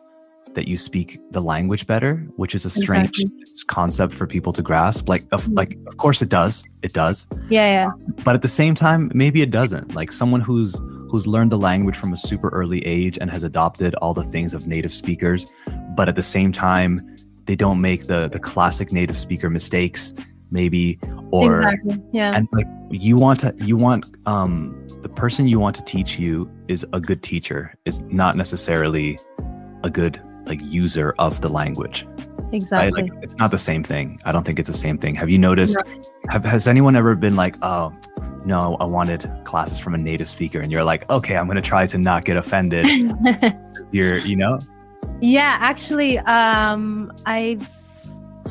that 0.55 0.67
you 0.69 0.79
speak 0.79 1.21
the 1.33 1.43
language 1.43 1.87
better 1.87 2.17
which 2.37 2.55
is 2.55 2.65
a 2.65 2.71
strange 2.71 3.23
concept 3.67 4.15
for 4.15 4.27
people 4.27 4.53
to 4.55 4.63
grasp 4.63 5.09
like 5.09 5.25
of 5.33 5.47
Mhm. 5.47 5.57
like 5.57 5.77
of 5.87 5.97
course 5.99 6.23
it 6.23 6.29
does 6.31 6.65
it 6.83 6.93
does 6.95 7.29
Yeah, 7.51 7.67
yeah. 7.77 7.91
but 8.25 8.35
at 8.35 8.43
the 8.43 8.49
same 8.61 8.75
time 8.75 9.11
maybe 9.15 9.43
it 9.43 9.51
doesn't 9.51 9.95
like 9.95 10.13
someone 10.13 10.41
who's 10.41 10.75
who's 11.11 11.27
learned 11.27 11.53
the 11.53 11.59
language 11.59 11.97
from 11.97 12.13
a 12.13 12.17
super 12.17 12.49
early 12.49 12.81
age 12.87 13.19
and 13.21 13.31
has 13.31 13.43
adopted 13.45 13.95
all 13.97 14.15
the 14.15 14.25
things 14.25 14.55
of 14.55 14.67
native 14.67 14.93
speakers 14.93 15.47
but 15.95 16.09
at 16.09 16.17
the 16.17 16.23
same 16.23 16.53
time 16.53 17.15
they 17.47 17.57
don't 17.57 17.81
make 17.81 18.07
the 18.07 18.29
the 18.29 18.39
classic 18.39 18.93
native 18.93 19.19
speaker 19.19 19.51
mistakes 19.51 20.15
maybe 20.51 20.99
or 21.31 21.63
exactly. 21.63 22.03
Yeah. 22.13 22.33
and 22.37 22.49
like 22.53 22.67
you 22.91 23.17
want 23.17 23.41
to 23.41 23.55
you 23.59 23.77
want 23.77 24.05
um 24.27 24.81
the 25.03 25.09
person 25.09 25.49
you 25.49 25.61
want 25.61 25.77
to 25.77 25.85
teach 25.85 26.19
you 26.19 26.51
is 26.69 26.87
a 26.93 27.01
good 27.01 27.23
teacher 27.23 27.75
is 27.85 28.01
not 28.03 28.37
necessarily 28.37 29.19
a 29.83 29.91
good 29.91 30.21
like 30.47 30.61
user 30.63 31.15
of 31.19 31.41
the 31.41 31.49
language 31.49 32.07
right 32.07 32.55
exactly. 32.55 33.03
like 33.03 33.13
it's 33.23 33.35
not 33.37 33.51
the 33.51 33.59
same 33.59 33.83
thing 33.83 34.19
i 34.25 34.33
don't 34.33 34.45
think 34.45 34.59
it's 34.59 34.69
the 34.69 34.77
same 34.77 34.97
thing 34.97 35.15
have 35.15 35.29
you 35.29 35.39
noticed 35.39 35.77
have, 36.29 36.45
has 36.45 36.67
anyone 36.67 36.95
ever 36.97 37.15
been 37.15 37.37
like 37.37 37.57
oh 37.63 37.93
no 38.45 38.77
i 38.77 38.85
wanted 38.85 39.31
classes 39.45 39.79
from 39.79 39.95
a 39.95 39.99
native 39.99 40.29
speaker 40.29 40.61
and 40.61 40.71
you're 40.71 40.85
like 40.85 41.09
okay 41.11 41.37
i'm 41.37 41.47
going 41.47 41.57
to 41.57 41.63
try 41.63 41.87
to 41.87 41.99
not 41.99 42.25
get 42.25 42.37
offended 42.37 42.87
you're 43.91 44.19
you 44.19 44.37
know 44.37 44.61
Yeah, 45.25 45.57
actually, 45.59 46.19
um, 46.19 47.11
I've 47.25 47.67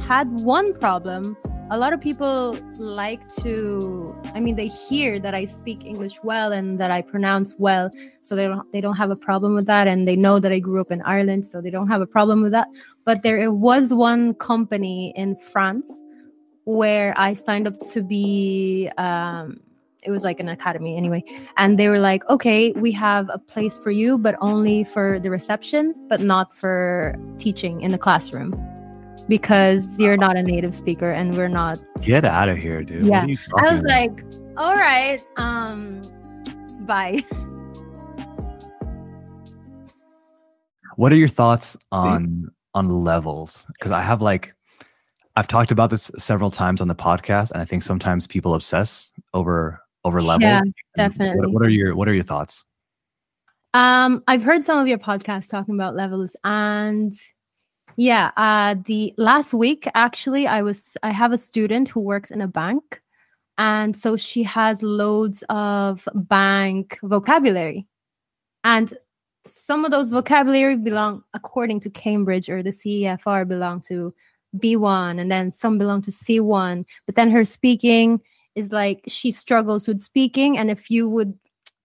had 0.08 0.28
one 0.32 0.74
problem. 0.74 1.38
A 1.70 1.78
lot 1.78 1.94
of 1.94 2.02
people 2.02 2.58
like 2.80 3.22
to. 3.44 4.16
I 4.34 4.40
mean, 4.40 4.56
they 4.56 4.70
hear 4.70 5.20
that 5.20 5.36
I 5.36 5.46
speak 5.46 5.86
English 5.86 6.24
well 6.24 6.52
and 6.52 6.80
that 6.80 6.90
I 6.90 7.04
pronounce 7.04 7.54
well, 7.60 7.92
so 8.22 8.36
they 8.36 8.48
don't 8.48 8.72
they 8.72 8.82
don't 8.82 8.96
have 8.96 9.12
a 9.12 9.16
problem 9.16 9.54
with 9.54 9.68
that, 9.68 9.88
and 9.88 10.08
they 10.08 10.16
know 10.16 10.40
that 10.40 10.52
I 10.52 10.58
grew 10.58 10.82
up 10.82 10.92
in 10.92 11.04
Ireland, 11.04 11.46
so 11.46 11.62
they 11.62 11.70
don't 11.70 11.90
have 11.90 12.02
a 12.02 12.08
problem 12.08 12.42
with 12.42 12.54
that. 12.54 12.70
But 13.06 13.22
there 13.22 13.52
was 13.52 13.94
one 13.94 14.34
company 14.34 15.14
in 15.16 15.36
France 15.36 16.02
where 16.64 17.14
I 17.18 17.34
signed 17.34 17.68
up 17.68 17.80
to 17.92 18.02
be. 18.02 18.90
Um, 18.98 19.60
it 20.06 20.12
was 20.12 20.24
like 20.24 20.40
an 20.40 20.50
academy 20.50 20.96
anyway. 20.98 21.24
And 21.58 21.78
they 21.78 21.88
were 21.88 22.00
like 22.00 22.28
okay 22.30 22.72
we 22.72 22.92
have 22.92 23.30
a 23.34 23.40
place 23.40 23.78
for 23.80 23.92
you 23.92 24.18
but 24.18 24.36
only 24.42 24.84
for 24.84 25.20
the 25.20 25.30
reception 25.30 25.94
but 26.10 26.20
not 26.20 26.56
for 26.56 27.16
teaching 27.38 27.82
in 27.82 27.92
the 27.92 27.98
classroom 27.98 28.54
because 29.28 30.00
you're 30.00 30.18
not 30.18 30.36
a 30.36 30.44
native 30.44 30.76
speaker 30.76 31.12
and 31.12 31.38
we're 31.38 31.48
not 31.48 31.80
get 32.04 32.26
out 32.26 32.50
of 32.50 32.58
here 32.58 32.84
dude. 32.84 33.06
Yeah. 33.06 33.22
What 33.22 33.26
are 33.26 33.32
you 33.32 33.38
i 33.58 33.72
was 33.72 33.80
about? 33.80 33.90
like 33.90 34.24
all 34.58 34.76
right 34.76 35.22
um 35.38 36.10
bye. 36.86 37.24
What 40.96 41.12
are 41.12 41.16
your 41.16 41.28
thoughts 41.28 41.76
on 41.92 42.52
on 42.76 42.88
levels? 42.88 43.66
Because 43.74 43.92
i 43.92 44.02
have 44.02 44.22
like 44.22 44.54
i've 45.36 45.48
talked 45.48 45.72
about 45.72 45.90
this 45.90 46.12
several 46.18 46.52
times 46.52 46.82
on 46.82 46.88
the 46.88 46.96
podcast 46.96 47.52
and 47.52 47.62
i 47.62 47.66
think 47.66 47.82
sometimes 47.82 48.28
people 48.28 48.54
obsess 48.54 49.12
over 49.34 49.83
over 50.04 50.22
level? 50.22 50.48
Yeah, 50.48 50.62
definitely. 50.96 51.40
what, 51.40 51.52
what 51.52 51.64
are 51.64 51.70
your 51.70 51.96
what 51.96 52.08
are 52.08 52.14
your 52.14 52.24
thoughts 52.24 52.64
Um, 53.74 54.24
I've 54.28 54.44
heard 54.44 54.64
some 54.64 54.80
of 54.80 54.88
your 54.88 55.00
podcasts 55.00 55.50
talking 55.50 55.76
about 55.76 55.96
levels, 55.96 56.36
and 56.44 57.14
yeah, 57.96 58.32
uh, 58.38 58.76
the 58.86 59.14
last 59.18 59.54
week 59.54 59.88
actually, 59.94 60.48
I 60.48 60.62
was 60.62 60.98
I 61.04 61.12
have 61.12 61.32
a 61.32 61.38
student 61.38 61.90
who 61.90 62.02
works 62.02 62.32
in 62.32 62.42
a 62.42 62.48
bank, 62.48 63.02
and 63.58 63.96
so 63.96 64.18
she 64.18 64.44
has 64.44 64.84
loads 64.84 65.44
of 65.50 66.08
bank 66.14 67.00
vocabulary, 67.04 67.88
and 68.64 68.94
some 69.46 69.86
of 69.86 69.92
those 69.92 70.10
vocabulary 70.10 70.78
belong, 70.78 71.24
according 71.34 71.80
to 71.82 71.90
Cambridge 71.90 72.50
or 72.50 72.64
the 72.64 72.72
CEFR, 72.72 73.48
belong 73.48 73.82
to 73.88 74.14
B1, 74.58 75.20
and 75.20 75.32
then 75.32 75.52
some 75.52 75.78
belong 75.78 76.02
to 76.04 76.12
C1. 76.12 76.86
But 77.06 77.16
then 77.16 77.32
her 77.32 77.44
speaking 77.44 78.22
is 78.56 78.72
like 78.72 79.04
she 79.08 79.32
struggles 79.32 79.88
with 79.88 80.00
speaking, 80.00 80.58
and 80.58 80.70
if 80.72 80.90
you 80.90 81.10
would 81.10 81.38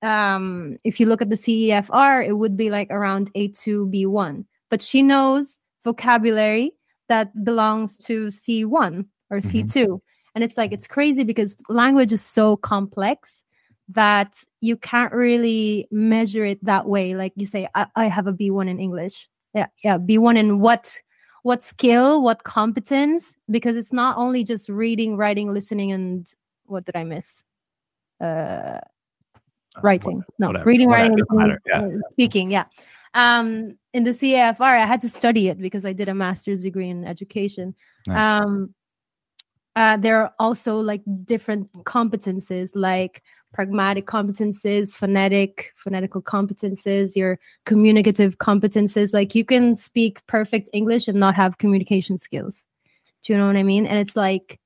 um 0.03 0.79
if 0.85 1.01
you 1.01 1.07
look 1.07 1.21
at 1.21 1.29
the 1.31 1.37
CEFR 1.37 2.25
it 2.25 2.35
would 2.35 2.57
be 2.57 2.71
like 2.71 2.89
around 2.91 3.33
A2 3.35 3.91
B1 3.93 4.45
but 4.71 4.81
she 4.81 5.03
knows 5.03 5.59
vocabulary 5.85 6.71
that 7.09 7.33
belongs 7.45 7.97
to 7.99 8.27
C1 8.31 9.07
or 9.31 9.39
Mhm. 9.39 9.65
C2 9.65 10.01
and 10.37 10.45
it's 10.45 10.57
like 10.57 10.71
it's 10.73 10.87
crazy 10.87 11.25
because 11.25 11.57
language 11.69 12.13
is 12.13 12.23
so 12.25 12.57
complex 12.59 13.43
that 13.89 14.37
you 14.61 14.77
can't 14.77 15.13
really 15.13 15.89
measure 15.91 16.45
it 16.45 16.63
that 16.65 16.87
way. 16.87 17.15
Like 17.17 17.33
you 17.35 17.47
say 17.47 17.67
I, 17.75 17.87
I 17.97 18.05
have 18.07 18.27
a 18.29 18.33
B1 18.33 18.69
in 18.69 18.79
English. 18.79 19.29
Yeah 19.55 19.67
yeah 19.83 19.99
B1 19.99 20.37
in 20.37 20.61
what 20.61 20.95
what 21.43 21.61
skill 21.63 22.23
what 22.23 22.45
competence? 22.45 23.35
Because 23.51 23.77
it's 23.77 23.93
not 23.93 24.17
only 24.17 24.45
just 24.45 24.69
reading 24.69 25.17
writing 25.17 25.53
listening 25.53 25.91
and 25.91 26.33
what 26.69 26.85
did 26.85 26.97
I 26.97 27.05
miss 27.05 27.43
uh, 28.21 28.79
writing. 29.83 30.23
No, 30.39 30.49
whatever, 30.49 30.65
reading, 30.65 30.89
whatever, 30.89 31.11
writing, 31.11 31.17
doesn't 31.17 31.37
matter, 31.37 31.59
uh, 31.75 32.09
speaking. 32.13 32.51
Yeah. 32.51 32.65
Um, 33.15 33.79
in 33.93 34.05
the 34.05 34.11
CEFR, 34.11 34.61
I 34.61 34.87
had 34.87 35.01
to 35.01 35.09
study 35.09 35.49
it 35.49 35.59
because 35.59 35.85
I 35.85 35.93
did 35.93 36.09
a 36.09 36.15
master's 36.15 36.63
degree 36.63 36.89
in 36.89 37.05
education. 37.05 37.75
Nice. 38.07 38.43
Um, 38.43 38.75
uh, 39.77 39.97
there 39.97 40.21
are 40.21 40.33
also 40.39 40.77
like 40.77 41.03
different 41.25 41.73
competences, 41.85 42.71
like 42.75 43.23
pragmatic 43.53 44.07
competences, 44.07 44.95
phonetic, 44.95 45.73
phonetical 45.77 46.21
competences, 46.21 47.17
your 47.17 47.39
communicative 47.65 48.39
competences. 48.39 49.15
Like 49.15 49.35
you 49.35 49.45
can 49.45 49.77
speak 49.77 50.25
perfect 50.27 50.69
English 50.73 51.09
and 51.09 51.19
not 51.19 51.35
have 51.37 51.59
communication 51.59 52.19
skills. 52.19 52.67
Do 53.25 53.33
you 53.33 53.39
know 53.39 53.47
what 53.47 53.57
I 53.57 53.63
mean? 53.63 53.87
And 53.87 53.99
it's 53.99 54.17
like, 54.17 54.59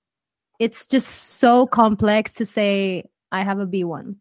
it's 0.62 0.87
just 0.87 1.09
so 1.40 1.66
complex 1.66 2.35
to 2.35 2.47
say, 2.47 3.02
I 3.33 3.42
have 3.42 3.59
a 3.59 3.66
B1. 3.66 4.14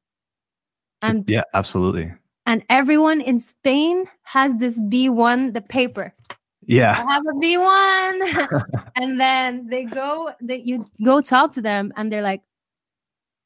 And 1.03 1.29
yeah, 1.29 1.43
absolutely. 1.53 2.11
and 2.47 2.63
everyone 2.67 3.21
in 3.21 3.37
Spain 3.37 4.05
has 4.23 4.57
this 4.57 4.81
B1, 4.81 5.53
the 5.53 5.61
paper. 5.61 6.15
Yeah. 6.65 6.91
I 6.91 7.13
have 7.13 7.23
a 7.27 7.33
B1. 7.33 8.63
and 8.95 9.19
then 9.19 9.67
they 9.67 9.85
go, 9.85 10.31
they, 10.41 10.57
you 10.57 10.83
go 11.05 11.21
talk 11.21 11.51
to 11.53 11.61
them 11.61 11.93
and 11.95 12.11
they're 12.11 12.23
like, 12.23 12.41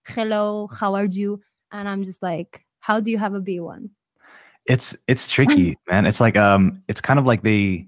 hello, 0.08 0.68
how 0.68 0.96
are 0.96 1.06
you? 1.06 1.42
And 1.74 1.90
I'm 1.90 2.06
just 2.06 2.24
like, 2.24 2.66
how 2.80 3.02
do 3.02 3.12
you 3.12 3.18
have 3.18 3.34
a 3.34 3.42
B1? 3.42 3.90
it's 4.66 4.98
it's 5.08 5.28
tricky 5.28 5.78
man 5.88 6.08
it's 6.08 6.20
like 6.20 6.36
um 6.36 6.82
it's 6.88 7.00
kind 7.00 7.20
of 7.20 7.26
like 7.28 7.44
they 7.44 7.88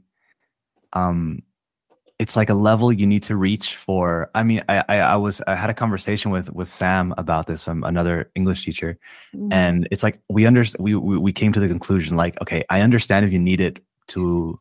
um 0.93 1.41
it's 2.19 2.35
like 2.35 2.49
a 2.49 2.53
level 2.55 2.91
you 2.91 3.05
need 3.05 3.21
to 3.23 3.35
reach 3.35 3.75
for 3.75 4.29
i 4.33 4.41
mean 4.43 4.61
i 4.69 4.83
i, 4.89 4.97
I 4.99 5.15
was 5.15 5.41
i 5.47 5.55
had 5.55 5.69
a 5.69 5.73
conversation 5.73 6.31
with 6.31 6.49
with 6.51 6.67
sam 6.69 7.13
about 7.17 7.45
this 7.47 7.67
um, 7.67 7.83
another 7.83 8.31
english 8.35 8.65
teacher 8.65 8.97
Mhm. 9.35 9.49
and 9.53 9.87
it's 9.91 10.03
like 10.03 10.19
we 10.29 10.45
understand 10.47 10.83
we, 10.83 10.95
we 10.95 11.17
we 11.17 11.31
came 11.33 11.53
to 11.53 11.59
the 11.59 11.67
conclusion 11.67 12.17
like 12.17 12.39
okay 12.41 12.63
i 12.69 12.81
understand 12.81 13.25
if 13.25 13.31
you 13.31 13.39
need 13.39 13.61
it 13.61 13.79
to 14.07 14.59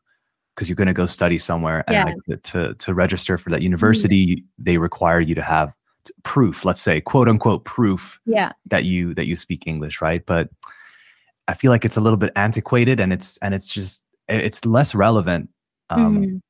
because 0.55 0.69
you're 0.69 0.77
going 0.77 0.87
to 0.87 0.93
go 1.03 1.07
study 1.07 1.39
somewhere 1.39 1.85
and 1.89 2.15
like 2.29 2.43
to 2.43 2.75
to 2.75 2.95
register 2.95 3.39
for 3.39 3.51
that 3.51 3.63
university 3.63 4.45
they 4.59 4.77
require 4.79 5.21
you 5.21 5.35
to 5.35 5.43
have 5.43 5.73
proof 6.25 6.65
let's 6.65 6.81
say 6.83 7.01
quote 7.01 7.29
unquote 7.29 7.65
proof 7.65 8.21
yeah. 8.27 8.53
that 8.67 8.85
you 8.85 9.15
that 9.15 9.27
you 9.27 9.35
speak 9.37 9.67
english 9.67 10.01
right 10.01 10.25
but 10.27 10.49
i 11.49 11.55
feel 11.55 11.71
like 11.71 11.85
it's 11.85 11.97
a 11.97 12.01
little 12.01 12.17
bit 12.17 12.33
antiquated 12.37 13.01
and 13.01 13.13
it's 13.13 13.39
and 13.43 13.55
it's 13.55 13.67
just 13.67 14.03
it's 14.29 14.65
less 14.65 14.95
relevant 14.95 15.49
um 15.91 16.19
Mhm. 16.19 16.41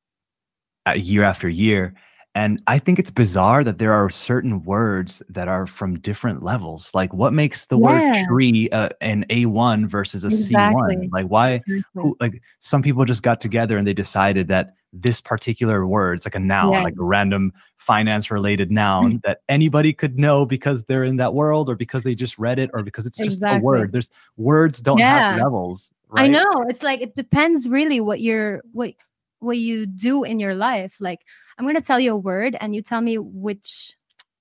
Uh, 0.87 0.93
year 0.93 1.23
after 1.23 1.47
year 1.49 1.93
and 2.35 2.61
i 2.67 2.77
think 2.79 2.99
it's 2.99 3.11
bizarre 3.11 3.63
that 3.63 3.77
there 3.79 3.93
are 3.93 4.09
certain 4.09 4.63
words 4.63 5.21
that 5.29 5.47
are 5.47 5.65
from 5.67 5.99
different 5.99 6.43
levels 6.43 6.91
like 6.93 7.13
what 7.13 7.33
makes 7.33 7.65
the 7.67 7.77
Yeah. 7.77 7.83
word 7.85 8.25
tree 8.27 8.69
uh, 8.71 8.89
an 9.01 9.25
a1 9.29 9.87
versus 9.87 10.23
a 10.23 10.27
Exactly. 10.27 10.95
c1 10.97 11.09
like 11.11 11.25
why 11.27 11.51
Exactly. 11.53 11.83
who, 11.95 12.17
like 12.19 12.41
some 12.59 12.81
people 12.81 13.05
just 13.05 13.23
got 13.23 13.41
together 13.41 13.77
and 13.77 13.87
they 13.87 13.93
decided 13.93 14.47
that 14.49 14.73
this 14.93 15.19
particular 15.19 15.85
word, 15.85 16.13
it's 16.15 16.25
like 16.25 16.33
a 16.33 16.39
noun, 16.39 16.71
Yeah. 16.71 16.81
like 16.83 16.95
a 16.97 17.03
random 17.03 17.51
finance 17.77 18.31
related 18.31 18.71
noun 18.71 19.19
that 19.25 19.39
anybody 19.49 19.91
could 19.93 20.17
know 20.17 20.45
because 20.45 20.85
they're 20.85 21.03
in 21.03 21.17
that 21.17 21.33
world 21.33 21.69
or 21.69 21.75
because 21.75 22.03
they 22.03 22.15
just 22.15 22.39
read 22.39 22.57
it 22.57 22.69
or 22.73 22.83
because 22.83 23.05
it's 23.05 23.17
just 23.17 23.35
Exactly. 23.37 23.59
a 23.59 23.63
word. 23.63 23.91
There's 23.91 24.09
words 24.37 24.81
don't 24.81 24.97
Yeah. 24.97 25.33
have 25.33 25.41
levels. 25.41 25.91
Right? 26.09 26.23
I 26.23 26.27
know. 26.29 26.63
It's 26.69 26.83
like 26.83 27.01
it 27.01 27.15
depends 27.15 27.67
really 27.67 27.99
what 27.99 28.21
you're 28.21 28.61
what 28.71 28.93
what 29.39 29.57
you 29.57 29.85
do 29.85 30.23
in 30.23 30.39
your 30.39 30.55
life. 30.55 30.97
Like 30.99 31.21
I'm 31.57 31.65
gonna 31.65 31.81
tell 31.81 31.99
you 31.99 32.13
a 32.13 32.17
word 32.17 32.55
and 32.59 32.75
you 32.75 32.81
tell 32.81 33.01
me 33.01 33.17
which 33.17 33.95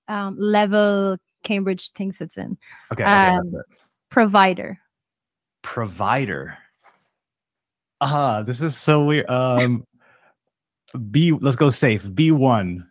um, 0.08 0.36
level 0.38 1.16
Cambridge 1.42 1.90
thinks 1.90 2.20
it's 2.20 2.36
in. 2.36 2.58
Okay. 2.92 3.04
Um. 3.04 3.54
Provider. 4.10 4.78
Provider. 5.62 6.58
Ah, 8.00 8.42
this 8.42 8.60
is 8.60 8.76
so 8.76 9.04
weird. 9.04 9.28
Um, 9.30 9.84
B. 11.10 11.32
Let's 11.32 11.56
go 11.56 11.70
safe. 11.70 12.06
B 12.14 12.30
one. 12.30 12.86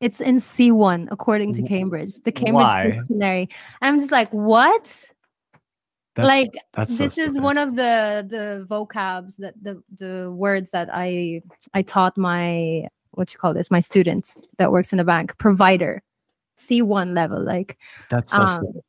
It's 0.00 0.20
in 0.20 0.36
C1 0.36 1.08
according 1.10 1.54
to 1.54 1.62
Cambridge, 1.62 2.16
the 2.22 2.32
Cambridge 2.32 2.66
why? 2.66 2.90
Dictionary. 2.90 3.48
And 3.80 3.88
I'm 3.88 3.98
just 3.98 4.12
like, 4.12 4.28
what? 4.30 5.10
That's, 6.16 6.26
like 6.28 6.54
that's 6.72 6.96
so 6.96 7.04
this 7.04 7.18
is 7.18 7.38
one 7.38 7.58
of 7.58 7.76
the 7.76 8.24
the 8.26 8.66
vocabs 8.68 9.36
that 9.36 9.54
the 9.62 9.82
the 9.98 10.32
words 10.34 10.70
that 10.70 10.88
I 10.90 11.42
I 11.74 11.82
taught 11.82 12.16
my 12.16 12.88
what 13.10 13.32
you 13.34 13.38
call 13.38 13.52
this 13.52 13.70
my 13.70 13.80
students 13.80 14.38
that 14.56 14.72
works 14.72 14.94
in 14.94 15.00
a 15.00 15.04
bank 15.04 15.36
provider 15.36 16.02
C1 16.58 17.14
level 17.14 17.44
like 17.44 17.76
That's 18.08 18.32
so 18.32 18.42
um, 18.42 18.80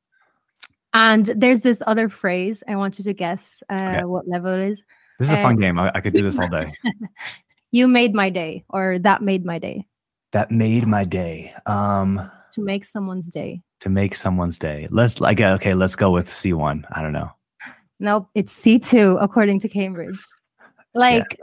and 0.94 1.26
there's 1.26 1.62
this 1.62 1.82
other 1.86 2.08
phrase 2.08 2.64
I 2.66 2.78
want 2.78 2.98
you 2.98 3.04
to 3.04 3.14
guess 3.14 3.62
uh, 3.70 3.74
Okay. 3.74 4.04
what 4.06 4.26
level 4.28 4.54
it 4.54 4.70
is 4.70 4.86
This 5.20 5.28
is 5.28 5.34
a 5.34 5.38
fun 5.42 5.58
game. 5.58 5.78
I, 5.78 5.92
I 5.94 6.00
could 6.00 6.14
do 6.14 6.24
this 6.24 6.40
all 6.40 6.48
day. 6.48 6.72
you 7.72 7.90
made 7.90 8.16
my 8.16 8.30
day 8.30 8.64
or 8.70 9.00
that 9.00 9.22
made 9.22 9.46
my 9.46 9.60
day 9.60 9.86
that 10.32 10.52
made 10.52 10.88
my 10.88 11.04
day. 11.04 11.54
Um, 11.66 12.30
to 12.58 12.66
make 12.66 12.84
someone's 12.84 13.30
day 13.30 13.62
to 13.80 13.90
make 13.90 14.16
someone's 14.16 14.58
day. 14.58 14.88
Let's 14.90 15.22
like 15.22 15.40
okay, 15.40 15.74
let's 15.74 15.96
go 15.96 16.12
with 16.12 16.28
C1. 16.28 16.84
I 16.92 17.02
don't 17.02 17.14
know. 17.14 17.32
nope 18.00 18.28
it's 18.36 18.54
C2 18.62 19.18
according 19.22 19.60
to 19.62 19.70
Cambridge 19.70 20.20
like 20.94 21.40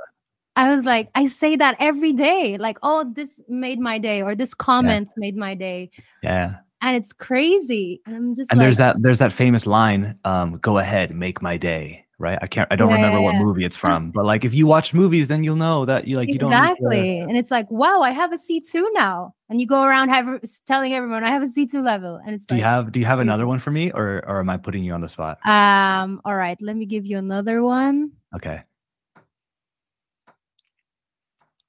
I 0.56 0.73
was 0.73 0.85
like, 0.85 1.11
I 1.14 1.26
say 1.26 1.56
that 1.56 1.76
every 1.80 2.12
day. 2.12 2.59
Like, 2.59 2.78
oh, 2.83 3.11
this 3.12 3.42
made 3.49 3.80
my 3.80 3.99
day, 3.99 4.23
or 4.23 4.35
this 4.35 4.54
comment 4.54 5.09
made 5.16 5.37
my 5.37 5.54
day. 5.54 5.90
Yeah. 6.23 6.56
And 6.80 6.97
it's 6.97 7.12
crazy. 7.12 8.00
And 8.06 8.14
I'm 8.14 8.35
just 8.37 8.50
And 8.52 8.59
like, 8.59 8.66
there's 8.66 8.76
that 8.76 8.97
there's 9.00 9.18
that 9.18 9.33
famous 9.33 9.66
line, 9.66 10.18
um, 10.25 10.59
go 10.59 10.78
ahead, 10.78 11.14
make 11.14 11.42
my 11.42 11.56
day, 11.56 12.03
right? 12.18 12.38
I 12.40 12.47
can't 12.47 12.68
I 12.71 12.76
don't 12.76 12.88
Yeah, 12.88 12.97
remember 12.97 13.21
yeah, 13.21 13.38
what 13.38 13.47
movie 13.47 13.64
it's 13.64 13.76
from, 13.76 14.11
but 14.11 14.25
like 14.25 14.44
if 14.44 14.54
you 14.54 14.66
watch 14.66 14.94
movies 14.94 15.28
then 15.28 15.44
you'll 15.44 15.56
know 15.56 15.85
that 15.85 16.06
you 16.06 16.16
like 16.16 16.28
you 16.28 16.38
don't 16.38 16.50
need 16.50 16.56
to- 16.56 16.66
exactly. 16.66 17.18
And 17.21 17.37
it's 17.37 17.50
like, 17.50 17.71
wow, 17.71 18.00
I 18.02 18.11
have 18.11 18.33
a 18.33 18.37
C2 18.38 18.90
now. 18.94 19.35
And 19.50 19.61
you 19.61 19.66
go 19.66 19.83
around 19.83 20.09
have, 20.09 20.40
telling 20.66 20.92
everyone 20.94 21.23
I 21.25 21.30
have 21.30 21.42
a 21.42 21.47
C2 21.47 21.83
level. 21.83 22.16
And 22.25 22.35
it's 22.35 22.47
do 22.47 22.54
like, 22.54 22.61
you 22.61 22.64
have 22.64 22.92
do 22.92 23.00
you 23.00 23.06
have 23.06 23.18
another 23.21 23.47
one 23.47 23.59
for 23.59 23.71
me 23.71 23.90
or 23.92 24.25
or 24.26 24.40
am 24.40 24.49
I 24.50 24.56
putting 24.56 24.85
you 24.85 24.92
on 24.92 25.00
the 25.00 25.09
spot? 25.09 25.38
um, 25.47 26.21
all 26.25 26.35
right, 26.37 26.56
let 26.61 26.76
me 26.76 26.87
give 26.87 27.04
you 27.06 27.18
another 27.18 27.62
one. 27.62 28.12
Okay. 28.35 28.62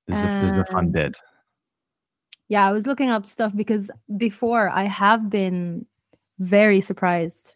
This 0.07 0.17
is 0.19 0.23
a, 0.23 0.27
this 0.27 0.51
is 0.51 0.57
a 0.57 0.65
fun 0.65 0.85
Um, 0.85 0.91
bit. 0.91 1.17
Yeah, 2.47 2.67
I 2.67 2.71
was 2.71 2.85
looking 2.85 3.09
up 3.09 3.25
stuff 3.25 3.53
because 3.55 3.89
before 4.17 4.69
I 4.69 4.83
have 4.83 5.29
been 5.29 5.87
very 6.37 6.79
surprised. 6.81 7.54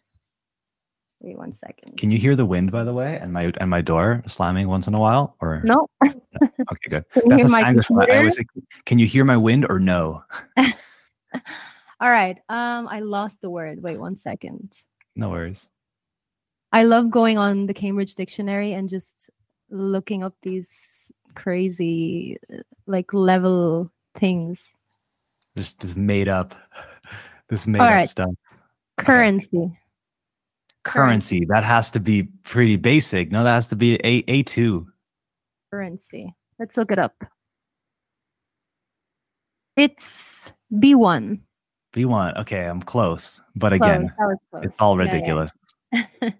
Wait 1.20 1.36
one 1.36 1.52
second. 1.52 1.98
Can 1.98 2.10
you 2.10 2.18
hear 2.18 2.34
the 2.34 2.46
wind 2.46 2.72
by 2.72 2.82
the 2.82 2.94
way 2.94 3.18
and 3.20 3.32
my 3.32 3.52
and 3.60 3.68
my 3.68 3.82
door 3.82 4.22
slamming 4.26 4.68
once 4.68 4.86
in 4.86 4.94
a 4.94 4.98
while 4.98 5.36
or 5.40 5.60
No. 5.64 5.86
okay 6.04 6.88
good. 6.88 7.04
Can 7.12 7.22
you 7.24 7.28
That's 7.28 7.42
hear 7.42 7.46
a 7.46 7.50
my 7.50 7.60
Spanish. 7.60 7.90
I 7.90 8.16
always 8.18 8.38
can 8.86 8.98
you 8.98 9.06
hear 9.06 9.24
my 9.24 9.36
wind 9.36 9.66
or 9.68 9.78
no? 9.78 10.24
All 10.56 12.10
right. 12.10 12.38
Um, 12.48 12.88
I 12.88 13.00
lost 13.00 13.42
the 13.42 13.50
word. 13.50 13.82
Wait 13.82 13.98
one 13.98 14.16
second. 14.16 14.72
No 15.14 15.28
worries. 15.28 15.68
I 16.72 16.84
love 16.84 17.10
going 17.10 17.36
on 17.36 17.66
the 17.66 17.74
Cambridge 17.74 18.14
Dictionary 18.14 18.72
and 18.72 18.88
just 18.88 19.28
looking 19.68 20.24
up 20.24 20.34
these 20.42 21.12
crazy 21.34 22.38
uh, 22.52 22.62
like 22.86 23.12
level 23.12 23.90
things. 24.14 24.74
Just 25.56 25.80
just 25.80 25.96
made 25.96 26.28
up 26.28 26.54
this 27.48 27.66
made 27.66 27.80
All 27.80 27.88
up 27.88 27.94
right. 27.94 28.08
stuff. 28.08 28.30
Currency. 28.96 29.78
Currency 30.84 31.44
that 31.50 31.62
has 31.62 31.90
to 31.92 32.00
be 32.00 32.24
pretty 32.42 32.76
basic. 32.76 33.30
No, 33.30 33.44
that 33.44 33.52
has 33.52 33.68
to 33.68 33.76
be 33.76 33.94
a 34.04 34.24
a 34.28 34.42
two. 34.44 34.86
Currency. 35.70 36.34
Let's 36.58 36.76
look 36.76 36.90
it 36.90 36.98
up. 36.98 37.14
It's 39.76 40.52
B1. 40.72 41.40
B 41.92 42.04
one. 42.04 42.36
Okay, 42.38 42.64
I'm 42.64 42.82
close, 42.82 43.40
but 43.56 43.72
Close. 43.72 43.80
again, 43.80 44.12
it's 44.62 44.76
all 44.78 44.96
Yeah, 44.98 45.04
yeah. 45.04 45.12
ridiculous. 45.12 45.50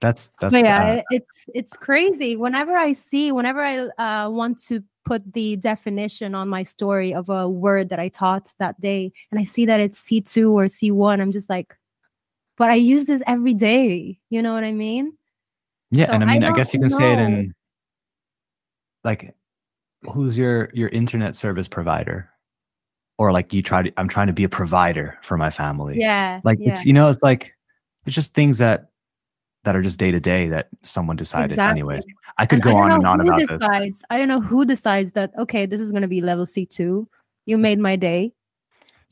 That's 0.00 0.30
that's 0.40 0.52
but 0.52 0.64
yeah, 0.64 0.96
uh, 0.98 1.02
it's 1.10 1.46
it's 1.54 1.72
crazy. 1.76 2.34
Whenever 2.36 2.76
I 2.76 2.92
see, 2.92 3.30
whenever 3.30 3.60
I 3.62 3.78
uh, 3.98 4.28
want 4.30 4.58
to 4.64 4.82
put 5.04 5.32
the 5.32 5.54
definition 5.56 6.34
on 6.34 6.48
my 6.48 6.64
story 6.64 7.14
of 7.14 7.28
a 7.28 7.48
word 7.48 7.88
that 7.90 8.00
I 8.00 8.08
taught 8.08 8.48
that 8.58 8.80
day, 8.80 9.12
and 9.30 9.38
I 9.38 9.44
see 9.44 9.64
that 9.66 9.78
it's 9.78 9.98
C 9.98 10.20
two 10.20 10.50
or 10.58 10.66
C 10.66 10.90
one, 10.90 11.20
I'm 11.20 11.30
just 11.30 11.48
like, 11.48 11.76
but 12.62 12.70
I 12.70 12.76
use 12.76 13.06
this 13.06 13.20
every 13.26 13.54
day. 13.54 14.20
You 14.30 14.40
know 14.40 14.52
what 14.52 14.62
I 14.62 14.70
mean? 14.70 15.14
yeah, 15.90 16.06
so 16.06 16.12
and 16.12 16.22
I 16.22 16.28
I 16.28 16.30
mean, 16.34 16.44
I, 16.44 16.54
guess 16.54 16.72
you 16.72 16.78
can 16.78 16.90
don't 16.90 16.96
say 16.96 17.12
it 17.12 17.16
know. 17.16 17.24
in 17.24 17.54
like, 19.02 19.34
who's 20.12 20.38
your 20.38 20.70
your 20.72 20.88
internet 20.90 21.34
service 21.34 21.66
provider, 21.66 22.30
or 23.18 23.32
like 23.32 23.52
you 23.52 23.62
try 23.64 23.82
to. 23.82 23.92
I'm 23.96 24.06
trying 24.06 24.28
to 24.28 24.32
be 24.32 24.44
a 24.44 24.48
provider 24.48 25.18
for 25.24 25.36
my 25.36 25.50
family. 25.50 25.98
Yeah. 25.98 26.40
like 26.44 26.58
yeah. 26.60 26.70
it's 26.70 26.84
you 26.84 26.92
know 26.92 27.08
it's 27.08 27.18
like 27.20 27.52
it's 28.06 28.14
just 28.14 28.32
things 28.32 28.58
that 28.58 28.90
that 29.64 29.74
are 29.74 29.82
just 29.82 29.98
day 29.98 30.12
to 30.12 30.20
day 30.20 30.48
that 30.50 30.68
someone 30.84 31.16
decided 31.16 31.50
Exactly. 31.50 31.70
anyways 31.80 32.04
i 32.38 32.46
could 32.46 32.56
And 32.56 32.62
go 32.62 32.76
I 32.76 32.82
on 32.82 32.92
and 32.92 33.04
on 33.06 33.20
about 33.20 33.40
this 33.40 33.48
decides. 33.48 34.04
I 34.08 34.18
don't 34.18 34.28
know 34.28 34.40
who 34.40 34.64
decides 34.64 35.14
that. 35.14 35.32
Okay, 35.36 35.66
this 35.66 35.80
is 35.80 35.90
going 35.90 36.02
to 36.02 36.08
be 36.08 36.20
level 36.20 36.46
C 36.46 36.64
two. 36.64 37.08
You 37.44 37.58
made 37.58 37.80
my 37.80 37.96
day. 37.96 38.32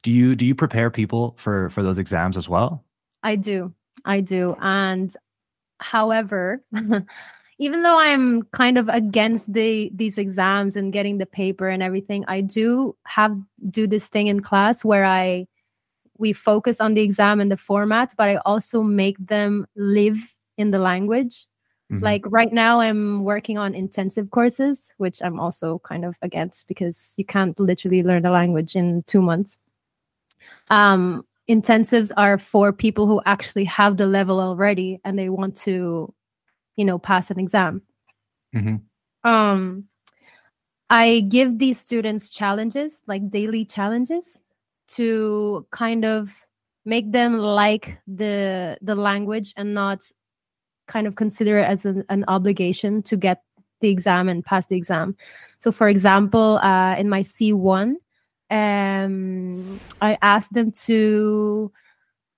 do 0.04 0.12
you 0.12 0.36
do 0.36 0.46
you 0.46 0.54
prepare 0.54 0.88
people 0.88 1.34
for 1.36 1.68
for 1.70 1.82
those 1.82 1.98
exams 1.98 2.36
as 2.36 2.48
well 2.48 2.84
I 3.22 3.36
do. 3.36 3.74
I 4.04 4.20
do. 4.20 4.56
And 4.60 5.14
however, 5.78 6.62
even 7.58 7.82
though 7.82 7.98
I'm 7.98 8.42
kind 8.44 8.78
of 8.78 8.88
against 8.88 9.52
the 9.52 9.90
these 9.94 10.16
exams 10.18 10.76
and 10.76 10.92
getting 10.92 11.18
the 11.18 11.26
paper 11.26 11.68
and 11.68 11.82
everything, 11.82 12.24
I 12.26 12.40
do 12.40 12.96
have 13.04 13.36
do 13.70 13.86
this 13.86 14.08
thing 14.08 14.28
in 14.28 14.40
class 14.40 14.84
where 14.84 15.04
I 15.04 15.46
we 16.18 16.32
focus 16.32 16.80
on 16.80 16.94
the 16.94 17.00
exam 17.00 17.40
and 17.40 17.50
the 17.50 17.56
format, 17.56 18.12
but 18.16 18.28
I 18.28 18.36
also 18.44 18.82
make 18.82 19.16
them 19.18 19.66
live 19.74 20.18
in 20.58 20.70
the 20.70 20.78
language. 20.78 21.46
Mm-hmm. 21.90 22.04
Like 22.04 22.24
right 22.26 22.52
now, 22.52 22.80
I'm 22.80 23.24
working 23.24 23.58
on 23.58 23.74
intensive 23.74 24.30
courses, 24.30 24.92
which 24.98 25.20
I'm 25.22 25.40
also 25.40 25.80
kind 25.80 26.04
of 26.04 26.16
against 26.22 26.68
because 26.68 27.14
you 27.16 27.24
can't 27.24 27.58
literally 27.58 28.02
learn 28.02 28.26
a 28.26 28.30
language 28.30 28.76
in 28.76 29.02
two 29.06 29.22
months. 29.22 29.58
Um, 30.68 31.24
intensives 31.50 32.12
are 32.16 32.38
for 32.38 32.72
people 32.72 33.08
who 33.08 33.20
actually 33.26 33.64
have 33.64 33.96
the 33.96 34.06
level 34.06 34.38
already 34.38 35.00
and 35.04 35.18
they 35.18 35.28
want 35.28 35.56
to 35.56 36.14
you 36.76 36.84
know 36.84 36.96
pass 36.96 37.28
an 37.30 37.40
exam 37.40 37.82
mm-hmm. 38.54 38.76
um 39.28 39.84
i 40.88 41.20
give 41.28 41.58
these 41.58 41.78
students 41.78 42.30
challenges 42.30 43.02
like 43.08 43.28
daily 43.28 43.64
challenges 43.64 44.40
to 44.86 45.66
kind 45.72 46.04
of 46.04 46.46
make 46.84 47.10
them 47.10 47.36
like 47.36 47.98
the 48.06 48.78
the 48.80 48.94
language 48.94 49.52
and 49.56 49.74
not 49.74 49.98
kind 50.86 51.08
of 51.08 51.16
consider 51.16 51.58
it 51.58 51.64
as 51.64 51.84
an, 51.84 52.04
an 52.08 52.24
obligation 52.28 53.02
to 53.02 53.16
get 53.16 53.42
the 53.80 53.88
exam 53.88 54.28
and 54.28 54.44
pass 54.44 54.66
the 54.66 54.76
exam 54.76 55.16
so 55.58 55.72
for 55.72 55.88
example 55.88 56.58
uh, 56.58 56.94
in 56.96 57.08
my 57.08 57.22
c1 57.22 57.94
um, 58.50 59.80
I 60.00 60.18
asked 60.22 60.52
them 60.52 60.72
to 60.86 61.72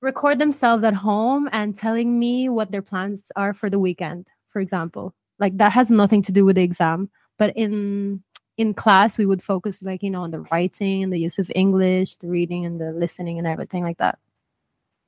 record 0.00 0.38
themselves 0.38 0.84
at 0.84 0.94
home 0.94 1.48
and 1.52 1.76
telling 1.76 2.18
me 2.18 2.48
what 2.48 2.70
their 2.70 2.82
plans 2.82 3.30
are 3.36 3.54
for 3.54 3.70
the 3.70 3.78
weekend, 3.78 4.26
for 4.48 4.60
example. 4.60 5.14
Like 5.38 5.56
that 5.58 5.72
has 5.72 5.90
nothing 5.90 6.22
to 6.22 6.32
do 6.32 6.44
with 6.44 6.56
the 6.56 6.62
exam, 6.62 7.10
but 7.38 7.56
in 7.56 8.22
in 8.58 8.74
class 8.74 9.16
we 9.16 9.24
would 9.24 9.42
focus 9.42 9.82
like 9.82 10.02
you 10.02 10.10
know 10.10 10.22
on 10.22 10.30
the 10.30 10.40
writing 10.52 11.02
and 11.02 11.12
the 11.12 11.18
use 11.18 11.38
of 11.38 11.50
English, 11.54 12.16
the 12.16 12.28
reading 12.28 12.66
and 12.66 12.80
the 12.80 12.92
listening 12.92 13.38
and 13.38 13.46
everything 13.46 13.82
like 13.82 13.98
that. 13.98 14.18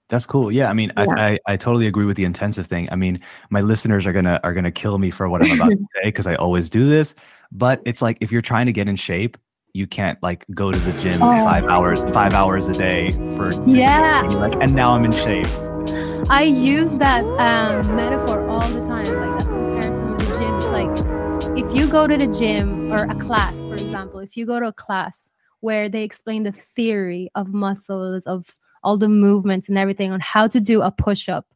That's 0.08 0.26
cool. 0.26 0.52
Yeah, 0.52 0.68
I 0.68 0.75
mean, 0.75 0.92
yeah. 0.96 1.04
I, 1.16 1.30
I, 1.30 1.38
I 1.46 1.56
totally 1.56 1.87
agree 1.87 2.04
with 2.04 2.16
the 2.16 2.25
intensive 2.25 2.66
thing. 2.66 2.88
I 2.92 2.96
mean, 2.96 3.20
my 3.50 3.62
listeners 3.62 4.06
are 4.06 4.12
gonna 4.12 4.40
are 4.42 4.54
gonna 4.54 4.73
kill 4.73 4.99
me 4.99 5.11
for 5.11 5.28
what 5.28 5.44
I'm 5.44 5.58
about 5.58 5.70
to 5.70 5.87
say 5.94 6.04
because 6.04 6.26
I 6.26 6.34
always 6.37 6.70
do 6.70 6.88
this. 6.88 7.14
But 7.52 7.80
it's 7.84 8.02
like 8.02 8.18
if 8.20 8.30
you're 8.30 8.42
trying 8.42 8.66
to 8.66 8.73
get 8.73 8.88
in 8.88 8.96
shape, 8.96 9.38
you 9.74 9.88
can't 9.88 10.22
like 10.22 10.46
go 10.54 10.70
to 10.70 10.78
the 10.78 10.92
gym 11.02 11.20
oh. 11.20 11.44
five 11.44 11.66
hours 11.66 12.00
five 12.12 12.32
hours 12.32 12.68
a 12.68 12.72
day 12.72 13.10
for 13.36 13.50
yeah 13.66 14.22
like 14.36 14.54
and 14.60 14.72
now 14.72 14.92
i'm 14.92 15.04
in 15.04 15.10
shape 15.12 15.48
i 16.30 16.42
use 16.42 16.96
that 16.96 17.24
um, 17.24 17.96
metaphor 17.96 18.48
all 18.48 18.66
the 18.68 18.80
time 18.86 19.04
like 19.04 19.38
that 19.38 19.48
comparison 19.48 20.10
with 20.12 20.28
the 20.28 20.38
gym 20.38 20.54
it's 20.54 20.66
like 20.66 21.58
if 21.58 21.76
you 21.76 21.88
go 21.88 22.06
to 22.06 22.16
the 22.16 22.28
gym 22.28 22.92
or 22.92 23.04
a 23.10 23.14
class 23.16 23.64
for 23.64 23.74
example 23.74 24.20
if 24.20 24.36
you 24.36 24.46
go 24.46 24.60
to 24.60 24.68
a 24.68 24.72
class 24.72 25.30
where 25.58 25.88
they 25.88 26.04
explain 26.04 26.44
the 26.44 26.52
theory 26.52 27.28
of 27.34 27.52
muscles 27.52 28.26
of 28.26 28.56
all 28.84 28.96
the 28.96 29.08
movements 29.08 29.68
and 29.68 29.76
everything 29.76 30.12
on 30.12 30.20
how 30.20 30.46
to 30.46 30.60
do 30.60 30.82
a 30.82 30.90
push-up 30.90 31.46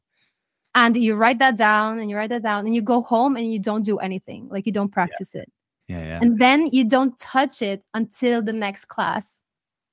and 0.75 0.96
you 0.96 1.14
write 1.14 1.38
that 1.38 1.56
down 1.56 2.00
and 2.00 2.10
you 2.10 2.16
write 2.16 2.30
that 2.30 2.42
down 2.42 2.66
and 2.66 2.75
you 2.75 2.82
go 2.82 3.00
home 3.02 3.37
and 3.37 3.52
you 3.52 3.60
don't 3.60 3.84
do 3.84 3.98
anything 3.98 4.48
like 4.48 4.66
you 4.66 4.72
don't 4.72 4.90
practice 4.90 5.32
yeah. 5.34 5.42
it 5.42 5.52
yeah, 5.88 5.99
yeah. 5.99 6.18
And 6.21 6.38
then 6.38 6.68
you 6.73 6.85
don't 6.85 7.16
touch 7.18 7.62
it 7.62 7.83
until 7.95 8.42
the 8.42 8.52
next 8.52 8.87
class. 8.87 9.42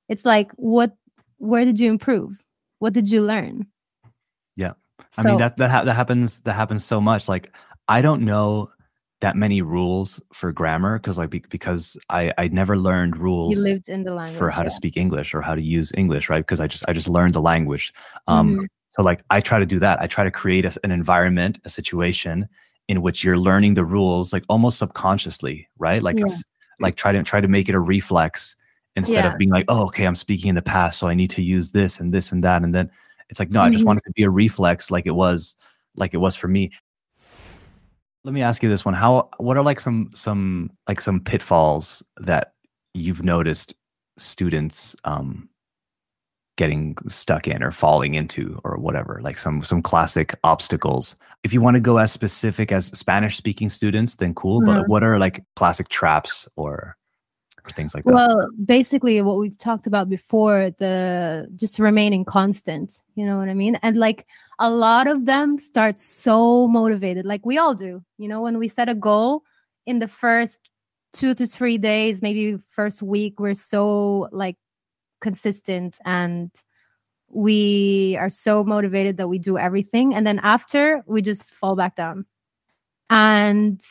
It's 0.10 0.26
like, 0.26 0.52
what, 0.54 0.96
where 1.38 1.66
did 1.66 1.80
you 1.80 1.90
improve? 1.90 2.46
What 2.80 2.94
did 2.94 3.10
you 3.10 3.22
learn? 3.22 3.68
Yeah. 4.56 4.74
So, 5.12 5.22
I 5.22 5.24
mean, 5.24 5.38
that, 5.38 5.58
that, 5.58 5.72
ha- 5.72 5.84
that 5.84 5.94
happens, 5.94 6.42
that 6.42 6.54
happens 6.54 6.84
so 6.84 7.02
much. 7.02 7.28
Like, 7.28 7.56
I 7.88 8.02
don't 8.02 8.24
know 8.24 8.70
that 9.22 9.36
many 9.36 9.62
rules 9.62 10.20
for 10.34 10.52
grammar 10.52 11.00
because 11.00 11.18
like 11.18 11.30
be- 11.30 11.44
because 11.50 11.98
I 12.10 12.34
I 12.38 12.48
never 12.50 12.78
learned 12.78 13.18
rules 13.18 13.56
you 13.56 13.60
lived 13.60 13.90
in 13.90 14.04
the 14.04 14.14
language, 14.14 14.38
for 14.38 14.50
how 14.50 14.62
yeah. 14.62 14.70
to 14.70 14.76
speak 14.76 14.98
English 14.98 15.34
or 15.34 15.42
how 15.42 15.56
to 15.56 15.62
use 15.62 15.92
English 15.98 16.30
right 16.30 16.46
because 16.46 16.60
I 16.60 16.68
just 16.68 16.84
I 16.88 16.94
just 16.94 17.08
learned 17.08 17.34
the 17.34 17.42
language 17.42 17.94
um 18.28 18.52
mm-hmm. 18.52 18.66
so 18.92 19.02
like 19.02 19.24
I 19.30 19.40
try 19.40 19.58
to 19.58 19.66
do 19.66 19.80
that 19.80 20.02
I 20.02 20.08
try 20.08 20.26
to 20.26 20.32
create 20.32 20.66
a, 20.66 20.78
an 20.84 20.92
environment 20.92 21.60
a 21.64 21.70
situation 21.70 22.48
in 22.88 23.02
which 23.02 23.24
you're 23.24 23.38
learning 23.38 23.74
the 23.74 23.86
rules 23.86 24.32
like 24.32 24.44
almost 24.50 24.78
subconsciously, 24.80 25.68
right? 25.78 26.02
Like 26.02 26.20
yeah. 26.20 26.26
like 26.80 26.96
try 26.96 27.12
to 27.12 27.24
try 27.24 27.42
to 27.42 27.48
make 27.48 27.70
it 27.70 27.76
a 27.76 27.80
reflex 27.80 28.56
instead 28.96 29.26
yeah. 29.26 29.32
of 29.32 29.38
being 29.38 29.50
like, 29.52 29.66
oh, 29.68 29.84
okay, 29.86 30.06
I'm 30.06 30.16
speaking 30.16 30.50
in 30.50 30.56
the 30.56 30.62
past, 30.62 31.00
so 31.00 31.08
I 31.08 31.14
need 31.14 31.30
to 31.32 31.42
use 31.42 31.72
this 31.72 32.00
and 32.00 32.14
this 32.14 32.32
and 32.32 32.44
that, 32.44 32.64
and 32.64 32.74
then 32.74 32.90
it's 33.30 33.40
like, 33.40 33.52
no, 33.52 33.60
mm-hmm. 33.60 33.68
I 33.68 33.70
just 33.72 33.80
mm-hmm. 33.80 33.88
want 33.88 34.00
it 34.00 34.04
to 34.06 34.12
be 34.14 34.24
a 34.24 34.30
reflex, 34.30 34.92
like 34.92 35.06
it 35.06 35.12
was, 35.12 35.56
like 35.96 36.14
it 36.14 36.18
was 36.18 36.36
for 36.36 36.48
me. 36.48 36.72
Let 38.24 38.34
me 38.34 38.42
ask 38.42 38.64
you 38.64 38.70
this 38.70 38.86
one: 38.86 38.94
How? 38.94 39.30
What 39.38 39.56
are 39.58 39.64
like 39.64 39.80
some 39.80 40.10
some 40.16 40.72
like 40.88 41.00
some 41.00 41.20
pitfalls 41.20 42.02
that 42.18 42.54
you've 42.94 43.24
noticed 43.24 43.76
students 44.18 44.96
um, 45.04 45.50
getting 46.58 46.96
stuck 47.08 47.48
in 47.48 47.62
or 47.62 47.72
falling 47.72 48.14
into 48.14 48.60
or 48.64 48.78
whatever 48.78 49.20
like 49.22 49.38
some 49.38 49.64
some 49.64 49.82
classic 49.82 50.36
obstacles. 50.44 51.16
If 51.44 51.54
you 51.54 51.62
want 51.62 51.76
to 51.76 51.82
go 51.82 51.98
as 51.98 52.12
specific 52.12 52.72
as 52.72 52.88
spanish 52.98 53.38
speaking 53.38 53.70
students 53.70 54.16
then 54.16 54.34
cool 54.34 54.62
mm-hmm. 54.62 54.80
but 54.80 54.88
what 54.88 55.04
are 55.04 55.20
like 55.20 55.44
classic 55.56 55.90
traps 55.90 56.48
or 56.56 56.96
or 57.66 57.70
things 57.72 57.94
like 57.94 58.04
that? 58.06 58.14
Well 58.14 58.50
basically 58.64 59.22
what 59.22 59.38
we've 59.38 59.58
talked 59.58 59.86
about 59.86 60.10
before 60.10 60.72
the 60.78 61.48
just 61.56 61.78
remaining 61.78 62.24
constant 62.24 63.02
you 63.16 63.26
know 63.26 63.38
what 63.38 63.50
i 63.50 63.54
mean? 63.54 63.78
And 63.82 63.98
like 63.98 64.26
a 64.60 64.70
lot 64.70 65.08
of 65.08 65.26
them 65.26 65.58
start 65.58 66.00
so 66.00 66.68
motivated 66.68 67.26
like 67.26 67.46
we 67.46 67.58
all 67.58 67.76
do 67.76 68.02
you 68.18 68.28
know 68.30 68.42
when 68.42 68.58
we 68.58 68.70
set 68.70 68.88
a 68.88 68.96
goal 68.96 69.44
in 69.86 70.00
the 70.00 70.08
first 70.08 70.60
two 71.12 71.34
to 71.34 71.46
three 71.46 71.78
days 71.78 72.22
maybe 72.22 72.58
first 72.70 73.02
week 73.02 73.40
we're 73.40 73.54
so 73.54 74.30
like 74.32 74.56
consistent 75.26 75.98
and 76.06 76.52
we 77.28 78.16
are 78.20 78.30
so 78.30 78.64
motivated 78.64 79.18
that 79.18 79.28
we 79.28 79.40
do 79.40 79.58
everything. 79.58 80.14
And 80.14 80.26
then 80.26 80.40
after 80.40 81.04
we 81.08 81.22
just 81.22 81.54
fall 81.54 81.76
back 81.76 81.96
down. 81.96 82.26
And 83.10 83.82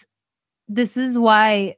this 0.69 0.97
is 0.97 1.19
why 1.19 1.77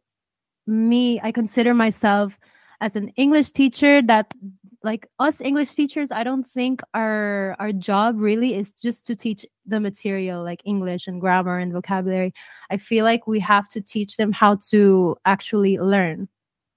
me 0.67 1.21
i 1.23 1.31
consider 1.33 1.75
myself 1.75 2.39
as 2.81 2.97
an 2.97 3.09
english 3.17 3.51
teacher 3.53 4.03
that 4.03 4.35
like 4.83 5.07
us 5.19 5.41
english 5.41 5.73
teachers 5.75 6.11
i 6.11 6.25
don't 6.25 6.45
think 6.45 6.83
our 6.93 7.55
our 7.59 7.73
job 7.73 8.17
really 8.19 8.55
is 8.55 8.73
just 8.73 9.07
to 9.07 9.15
teach 9.15 9.47
the 9.65 9.79
material 9.79 10.43
like 10.43 10.61
english 10.65 11.07
and 11.07 11.21
grammar 11.21 11.59
and 11.59 11.73
vocabulary. 11.73 12.33
I 12.71 12.77
feel 12.77 13.05
like 13.05 13.27
we 13.27 13.41
have 13.41 13.69
to 13.71 13.81
teach 13.81 14.17
them 14.17 14.33
how 14.33 14.59
to 14.71 15.17
actually 15.25 15.79
learn 15.79 16.29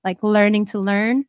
like 0.04 0.22
learning 0.24 0.66
to 0.68 0.80
learn 0.80 1.26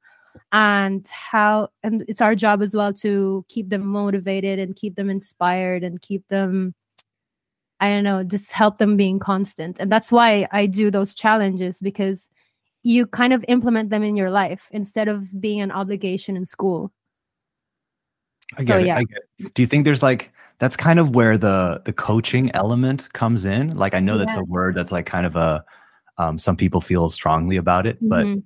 and 0.53 1.07
how 1.09 1.69
and 1.83 2.05
it's 2.09 2.21
our 2.21 2.35
job 2.35 2.63
as 2.63 2.75
well 2.75 2.93
to 2.93 3.45
keep 3.49 3.69
them 3.69 3.87
motivated 3.87 4.59
and 4.59 4.77
keep 4.77 4.97
them 4.97 5.09
inspired 5.09 5.85
and 5.85 6.03
keep 6.03 6.27
them 6.29 6.75
i 7.79 7.89
don't 7.89 8.05
know 8.05 8.25
just 8.25 8.53
help 8.53 8.79
them 8.79 8.97
being 8.97 9.19
constant 9.19 9.79
and 9.79 9.93
that's 9.93 10.11
why 10.11 10.47
i 10.51 10.67
do 10.67 10.91
those 10.91 11.15
challenges 11.15 11.81
because 11.81 12.29
you 12.83 13.07
kind 13.07 13.33
of 13.33 13.45
implement 13.47 13.91
them 13.91 14.03
in 14.03 14.17
your 14.17 14.31
life 14.31 14.69
instead 14.73 15.07
of 15.07 15.41
being 15.41 15.61
an 15.61 15.71
obligation 15.71 16.37
in 16.37 16.45
school 16.45 16.93
I 18.57 18.65
get 18.65 18.67
so, 18.67 18.79
it. 18.79 18.87
Yeah. 18.87 18.97
I 18.97 19.05
get 19.05 19.19
it. 19.39 19.55
Do 19.55 19.63
you 19.63 19.67
think 19.69 19.85
there's 19.85 20.03
like 20.03 20.33
that's 20.59 20.77
kind 20.77 20.99
of 20.99 21.15
where 21.15 21.39
the 21.39 21.81
the 21.85 21.93
coaching 21.93 22.51
element 22.51 23.13
comes 23.13 23.45
in? 23.45 23.77
Like 23.77 23.95
I 23.95 24.01
know 24.01 24.15
yeah. 24.15 24.25
that's 24.25 24.37
a 24.37 24.43
word 24.43 24.75
that's 24.75 24.91
like 24.91 25.07
kind 25.07 25.25
of 25.25 25.37
a 25.37 25.65
um, 26.19 26.37
some 26.37 26.57
people 26.57 26.81
feel 26.81 27.09
strongly 27.11 27.57
about 27.59 27.87
it, 27.87 27.97
but 28.03 28.27
mm-hmm 28.27 28.41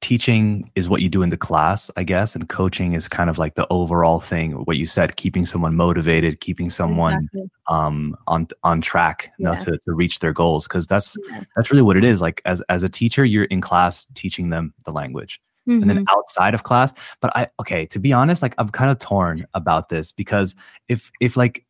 teaching 0.00 0.70
is 0.74 0.88
what 0.88 1.00
you 1.00 1.08
do 1.08 1.22
in 1.22 1.30
the 1.30 1.36
class, 1.36 1.90
I 1.96 2.04
guess, 2.04 2.34
and 2.34 2.48
coaching 2.48 2.92
is 2.92 3.08
kind 3.08 3.30
of 3.30 3.38
like 3.38 3.54
the 3.54 3.66
overall 3.70 4.20
thing. 4.20 4.52
What 4.52 4.76
you 4.76 4.86
said, 4.86 5.16
keeping 5.16 5.46
someone 5.46 5.74
motivated, 5.74 6.40
keeping 6.40 6.70
someone 6.70 7.14
exactly. 7.14 7.50
um, 7.68 8.16
on 8.26 8.48
on 8.62 8.80
track, 8.80 9.32
you 9.38 9.46
know, 9.46 9.54
to, 9.54 9.78
to 9.78 9.92
reach 9.92 10.18
their 10.18 10.32
goals. 10.32 10.68
Because 10.68 10.86
that's 10.86 11.16
yeah. 11.28 11.44
that's 11.56 11.70
really 11.70 11.82
what 11.82 11.96
it 11.96 12.04
is. 12.04 12.20
Like 12.20 12.42
as 12.44 12.60
as 12.68 12.82
a 12.82 12.88
teacher, 12.88 13.24
you're 13.24 13.44
in 13.44 13.60
class 13.60 14.06
teaching 14.14 14.50
them 14.50 14.74
the 14.84 14.92
language, 14.92 15.40
mm-hmm. 15.68 15.80
and 15.80 15.90
then 15.90 15.98
mm-hmm. 15.98 16.16
outside 16.16 16.54
of 16.54 16.62
class. 16.62 16.92
But 17.20 17.34
I 17.36 17.48
okay, 17.60 17.86
to 17.86 17.98
be 17.98 18.12
honest, 18.12 18.42
like 18.42 18.54
I'm 18.58 18.68
kind 18.68 18.90
of 18.90 18.98
torn 18.98 19.46
about 19.54 19.88
this 19.88 20.12
because 20.12 20.54
if 20.88 21.10
if 21.20 21.36
like 21.36 21.64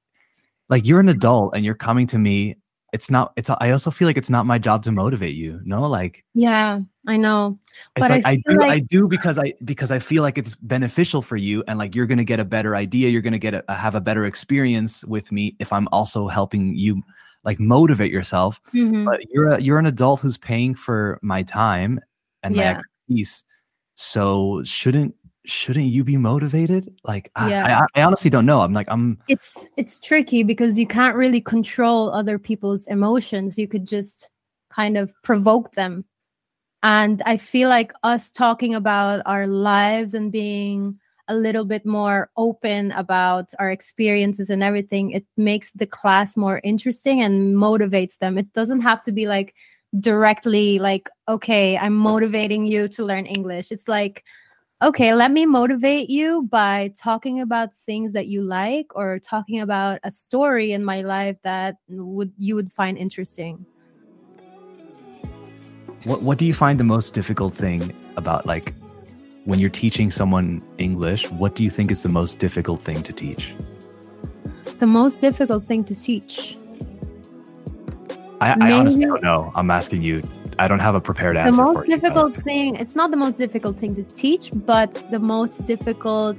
like 0.69 0.87
you're 0.87 1.01
an 1.01 1.09
adult 1.09 1.55
and 1.55 1.65
you're 1.65 1.75
coming 1.75 2.07
to 2.09 2.19
me 2.19 2.57
it's 2.95 3.11
not 3.11 3.33
it's 3.35 3.51
i 3.61 3.71
also 3.71 3.91
feel 3.91 4.07
like 4.07 4.17
it's 4.17 4.31
not 4.31 4.47
my 4.47 4.57
job 4.57 4.85
to 4.85 4.93
motivate 4.93 5.35
you 5.35 5.61
no 5.65 5.83
like 5.83 6.25
yeah 6.33 6.79
i 7.09 7.17
know 7.17 7.59
but 7.97 8.09
like 8.09 8.25
I, 8.25 8.31
I, 8.31 8.37
do 8.37 8.55
like... 8.57 8.71
i 8.71 8.79
do 8.79 9.09
because 9.09 9.37
i 9.37 9.53
because 9.65 9.91
i 9.91 9.99
feel 9.99 10.23
like 10.23 10.39
it's 10.39 10.55
beneficial 10.63 11.21
for 11.21 11.37
you 11.37 11.65
and 11.67 11.77
like 11.77 11.97
you're 11.97 12.07
gonna 12.07 12.23
get 12.23 12.39
a 12.39 12.45
better 12.45 12.77
idea 12.77 13.09
you're 13.09 13.21
gonna 13.21 13.37
get 13.37 13.53
a, 13.53 13.65
have 13.75 13.97
a 13.97 14.01
better 14.01 14.27
experience 14.27 15.05
with 15.07 15.33
me 15.33 15.57
if 15.59 15.73
i'm 15.73 15.89
also 15.91 16.29
helping 16.29 16.77
you 16.77 17.03
like 17.43 17.59
motivate 17.59 18.13
yourself 18.13 18.61
mm-hmm. 18.73 19.05
but 19.05 19.25
you're 19.29 19.49
a, 19.49 19.61
you're 19.61 19.81
an 19.81 19.87
adult 19.87 20.21
who's 20.21 20.39
paying 20.39 20.73
for 20.73 21.19
my 21.21 21.43
time 21.43 21.99
and 22.45 22.55
yeah. 22.55 22.75
my 22.75 22.79
expertise 22.79 23.45
so 23.97 24.63
shouldn't 24.65 25.17
shouldn't 25.45 25.87
you 25.87 26.05
be 26.05 26.17
motivated? 26.17 26.95
Like, 27.05 27.31
Yeah. 27.37 27.87
I, 27.95 28.01
I, 28.01 28.03
I 28.03 28.05
honestly 28.05 28.31
don't 28.31 28.47
know. 28.47 28.63
I'm 28.63 28.73
like, 28.73 28.89
I'm 28.91 29.19
it's 29.29 29.69
it's 29.77 30.01
tricky 30.01 30.43
because 30.43 30.79
you 30.79 30.87
can't 30.87 31.17
really 31.17 31.41
control 31.41 32.11
other 32.13 32.39
people's 32.39 32.87
emotions 32.87 33.59
you 33.59 33.69
could 33.69 33.87
just 33.87 34.31
kind 34.71 34.97
of 34.97 35.15
provoke 35.23 35.73
them 35.73 36.05
and 36.83 37.23
i 37.27 37.37
feel 37.37 37.69
like 37.69 37.93
us 38.03 38.31
talking 38.31 38.75
about 38.75 39.23
our 39.27 39.47
lives 39.47 40.15
and 40.15 40.33
being 40.33 40.99
a 41.29 41.35
little 41.35 41.65
bit 41.65 41.87
more 41.87 42.29
open 42.37 42.93
about 42.93 43.51
our 43.59 43.71
experiences 43.71 44.51
and 44.51 44.63
everything 44.63 45.11
it 45.11 45.25
makes 45.37 45.73
the 45.73 45.87
class 45.87 46.37
more 46.37 46.61
interesting 46.65 47.23
and 47.23 47.57
motivates 47.57 48.19
them 48.19 48.37
it 48.37 48.53
doesn't 48.53 48.83
have 48.83 49.01
to 49.01 49.13
be 49.13 49.27
like 49.27 49.55
directly 50.01 50.79
like 50.79 51.09
okay 51.29 51.79
i'm 51.79 51.95
motivating 51.95 52.67
you 52.67 52.89
to 52.89 53.05
learn 53.05 53.27
english 53.27 53.71
it's 53.71 53.89
like 53.89 54.25
okay, 54.85 55.15
let 55.15 55.33
me 55.33 55.47
motivate 55.47 56.11
you 56.11 56.43
by 56.51 56.93
talking 56.95 57.41
about 57.41 57.75
things 57.75 58.13
that 58.13 58.27
you 58.27 58.43
like 58.43 58.95
or 58.95 59.19
talking 59.19 59.61
about 59.61 59.99
a 60.05 60.11
story 60.11 60.73
in 60.73 60.85
my 60.85 61.01
life 61.01 61.41
that 61.43 61.77
would 61.89 62.33
you 62.37 62.55
would 62.55 62.71
find 62.71 62.99
interesting. 62.99 63.65
What 66.05 66.23
What 66.23 66.39
do 66.39 66.45
you 66.45 66.53
find 66.53 66.79
the 66.79 66.85
most 66.85 67.15
difficult 67.15 67.55
thing 67.55 67.95
about 68.17 68.45
like 68.47 68.75
when 69.45 69.59
you're 69.59 69.71
teaching 69.71 70.11
someone 70.11 70.61
English? 70.77 71.31
What 71.31 71.55
do 71.55 71.63
you 71.63 71.71
think 71.71 71.91
is 71.91 72.03
the 72.03 72.11
most 72.11 72.39
difficult 72.39 72.83
thing 72.83 73.03
to 73.03 73.13
teach? 73.13 73.55
The 74.79 74.87
most 74.87 75.21
difficult 75.21 75.65
thing 75.65 75.85
to 75.85 75.95
teach. 75.95 76.59
I, 78.41 78.57
I 78.61 78.73
honestly 78.73 79.07
don't 79.07 79.23
know. 79.23 79.51
I'm 79.55 79.71
asking 79.71 80.03
you. 80.03 80.21
I 80.59 80.69
don't 80.69 80.81
have 80.81 80.95
a 80.95 81.01
prepared 81.01 81.37
answer. 81.37 81.53
The 81.53 81.63
most 81.63 81.77
for 81.77 81.85
you. 81.87 81.95
difficult 81.95 82.41
thing, 82.41 82.77
it's 82.77 82.95
not 82.97 83.11
the 83.11 83.17
most 83.17 83.37
difficult 83.39 83.79
thing 83.79 83.95
to 83.97 84.03
teach, 84.03 84.51
but 84.55 84.93
the 85.11 85.19
most 85.19 85.65
difficult 85.65 86.39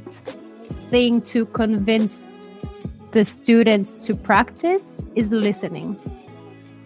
thing 0.90 1.22
to 1.22 1.46
convince 1.48 2.24
the 3.12 3.26
students 3.26 4.00
to 4.06 4.14
practice 4.16 5.06
is 5.16 5.32
listening. 5.32 6.00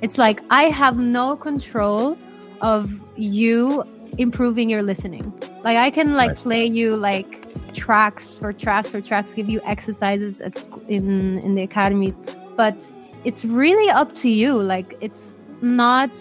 It's 0.02 0.18
like 0.18 0.42
I 0.50 0.64
have 0.66 0.98
no 0.98 1.36
control 1.36 2.18
of 2.62 2.90
you 3.18 3.84
improving 4.18 4.70
your 4.70 4.82
listening. 4.82 5.34
Like 5.64 5.78
I 5.78 5.90
can 5.90 6.14
like 6.16 6.30
Right. 6.32 6.38
play 6.38 6.66
you 6.66 6.96
like 6.96 7.46
tracks 7.74 8.38
for 8.38 8.52
tracks 8.54 8.90
for 8.90 9.02
tracks, 9.02 9.34
give 9.34 9.50
you 9.50 9.62
exercises 9.66 10.42
at 10.42 10.58
sc- 10.58 10.84
in 10.88 11.40
in 11.40 11.56
the 11.56 11.64
academies, 11.64 12.16
but 12.56 12.88
it's 13.24 13.44
really 13.46 13.90
up 13.90 14.16
to 14.16 14.30
you. 14.30 14.54
Like 14.54 14.96
it's 15.02 15.34
not 15.62 16.12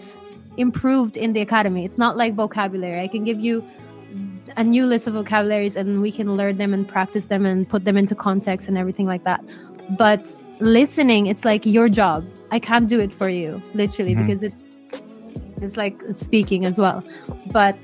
improved 0.59 1.17
in 1.17 1.33
the 1.33 1.41
academy. 1.41 1.85
It's 1.85 1.97
not 1.97 2.17
like 2.17 2.33
vocabulary. 2.35 2.99
I 3.01 3.07
can 3.07 3.23
give 3.23 3.39
you 3.39 3.63
a 4.57 4.63
new 4.63 4.85
list 4.85 5.07
of 5.07 5.13
vocabularies 5.13 5.75
and 5.75 6.01
we 6.01 6.11
can 6.11 6.35
learn 6.35 6.57
them 6.57 6.73
and 6.73 6.87
practice 6.87 7.27
them 7.27 7.45
and 7.45 7.67
put 7.67 7.85
them 7.85 7.95
into 7.97 8.15
context 8.15 8.67
and 8.67 8.77
everything 8.77 9.05
like 9.05 9.23
that. 9.23 9.41
But 9.97 10.35
listening, 10.59 11.27
it's 11.27 11.45
like 11.45 11.65
your 11.65 11.87
job. 11.89 12.25
I 12.51 12.59
can't 12.59 12.87
do 12.89 12.99
it 12.99 13.13
for 13.13 13.29
you, 13.29 13.61
literally, 13.73 14.15
Mhm. 14.15 14.25
because 14.27 14.43
it's 14.43 14.55
it's 15.61 15.75
like 15.77 16.01
speaking 16.25 16.65
as 16.65 16.79
well. 16.79 17.03
But 17.51 17.77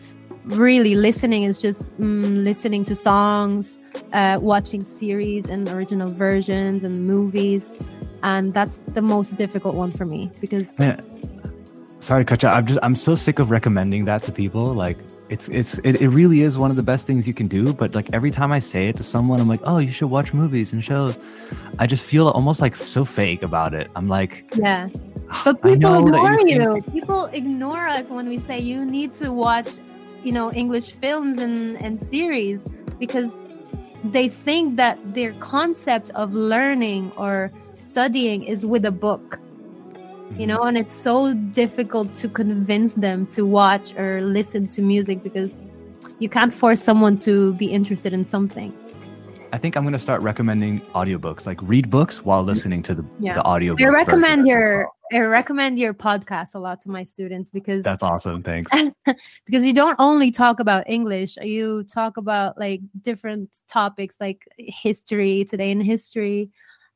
really, 0.46 0.96
listening 0.96 1.44
is 1.44 1.62
just 1.62 1.92
mm, 2.00 2.44
listening 2.44 2.86
to 2.86 2.96
songs, 2.96 3.78
uh, 4.14 4.38
watching 4.42 4.82
series 4.82 5.50
and 5.50 5.68
original 5.70 6.10
versions 6.10 6.84
and 6.86 7.06
movies, 7.06 7.74
and 8.24 8.54
that's 8.54 8.78
the 8.94 9.02
most 9.02 9.32
difficult 9.38 9.76
one 9.76 9.92
for 9.92 10.06
me 10.06 10.32
because 10.40 10.80
Man, 10.80 11.02
sorry, 12.06 12.24
Kacha. 12.24 12.50
I'm 12.50 12.66
just 12.68 12.80
I'm 12.84 12.96
so 12.96 13.16
sick 13.16 13.40
of 13.40 13.50
recommending 13.50 14.06
that 14.06 14.22
to 14.24 14.32
people. 14.32 14.66
Like 14.68 14.98
it's 15.30 15.48
it's 15.50 15.80
it, 15.80 16.02
it 16.02 16.10
really 16.10 16.42
is 16.44 16.58
one 16.58 16.70
of 16.70 16.78
the 16.78 16.84
best 16.84 17.08
things 17.08 17.28
you 17.28 17.34
can 17.34 17.48
do. 17.48 17.74
But 17.74 17.96
like 17.96 18.14
every 18.14 18.32
time 18.32 18.52
I 18.52 18.60
say 18.60 18.88
it 18.90 18.96
to 18.98 19.04
someone, 19.04 19.40
I'm 19.42 19.48
like, 19.48 19.62
oh, 19.64 19.80
you 19.80 19.92
should 19.92 20.12
watch 20.18 20.34
movies 20.34 20.72
and 20.74 20.84
shows. 20.84 21.18
I 21.80 21.88
just 21.88 22.06
feel 22.06 22.28
almost 22.30 22.62
like 22.62 22.76
so 22.76 23.04
fake 23.04 23.42
about 23.44 23.74
it. 23.74 23.92
I'm 23.96 24.08
like, 24.08 24.46
yeah. 24.56 24.90
Ah, 25.30 25.42
but 25.46 25.62
people 25.64 25.98
ignore 25.98 26.38
think- 26.38 26.50
you. 26.52 26.82
People 26.94 27.26
ignore 27.26 27.88
us 27.88 28.12
when 28.12 28.30
we 28.30 28.38
say 28.38 28.60
you 28.60 28.86
need 28.86 29.12
to 29.14 29.34
watch, 29.34 29.70
you 30.24 30.32
know, 30.32 30.52
English 30.52 30.92
films 30.92 31.40
and, 31.40 31.82
and 31.84 32.00
series 32.00 32.72
because 33.00 33.42
they 34.04 34.30
think 34.30 34.76
that 34.78 35.00
their 35.16 35.34
concept 35.40 36.12
of 36.12 36.32
learning 36.34 37.12
or 37.18 37.52
studying 37.72 38.44
is 38.44 38.64
with 38.64 38.86
a 38.86 38.92
book, 38.92 39.40
you 40.38 40.48
know, 40.48 40.60
mm-hmm. 40.60 40.70
and 40.70 40.78
it's 40.78 40.94
so 40.94 41.34
difficult 41.34 42.14
to 42.16 42.28
convince 42.28 42.94
them 42.94 43.26
to 43.28 43.46
watch 43.46 43.96
or 43.96 44.22
listen 44.22 44.68
to 44.68 44.82
music 44.82 45.24
because 45.24 45.62
you 46.20 46.30
can't 46.30 46.54
force 46.54 46.82
someone 46.82 47.16
to 47.18 47.54
be 47.56 47.68
interested 47.68 48.14
in 48.14 48.26
something. 48.26 48.74
I 49.54 49.58
think 49.58 49.78
I'm 49.78 49.86
gonna 49.86 50.00
start 50.00 50.22
recommending 50.22 50.82
audiobooks. 50.94 51.46
Like 51.46 51.60
read 51.62 51.90
books 51.90 52.26
while 52.26 52.44
listening 52.44 52.84
to 52.84 52.96
the 52.96 53.06
Yeah. 53.20 53.36
the 53.36 53.44
audio. 53.44 53.76
I 53.80 53.86
recommend 53.86 54.48
your 54.48 54.90
I 55.14 55.20
recommend 55.20 55.78
your 55.78 55.94
podcast 55.94 56.56
a 56.56 56.60
lot 56.60 56.82
to 56.82 56.90
my 56.90 57.04
students 57.04 57.52
because 57.52 57.84
That's 57.84 58.04
awesome. 58.04 58.42
Thanks. 58.44 58.72
because 59.46 59.64
you 59.64 59.72
don't 59.72 59.96
only 60.00 60.32
talk 60.32 60.60
about 60.60 60.90
English, 60.90 61.38
you 61.38 61.84
talk 61.84 62.18
about 62.18 62.58
like 62.58 62.82
different 63.02 63.62
topics 63.68 64.18
like 64.20 64.48
history, 64.58 65.46
today 65.46 65.72
in 65.72 65.80
history, 65.80 66.50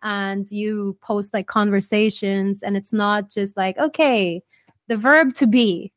and 0.03 0.49
you 0.51 0.97
post 1.01 1.33
like 1.33 1.47
conversations, 1.47 2.63
and 2.63 2.75
it's 2.77 2.93
not 2.93 3.29
just 3.29 3.55
like, 3.57 3.77
okay, 3.77 4.41
the 4.88 4.97
verb 4.97 5.33
to 5.35 5.47
be. 5.47 5.91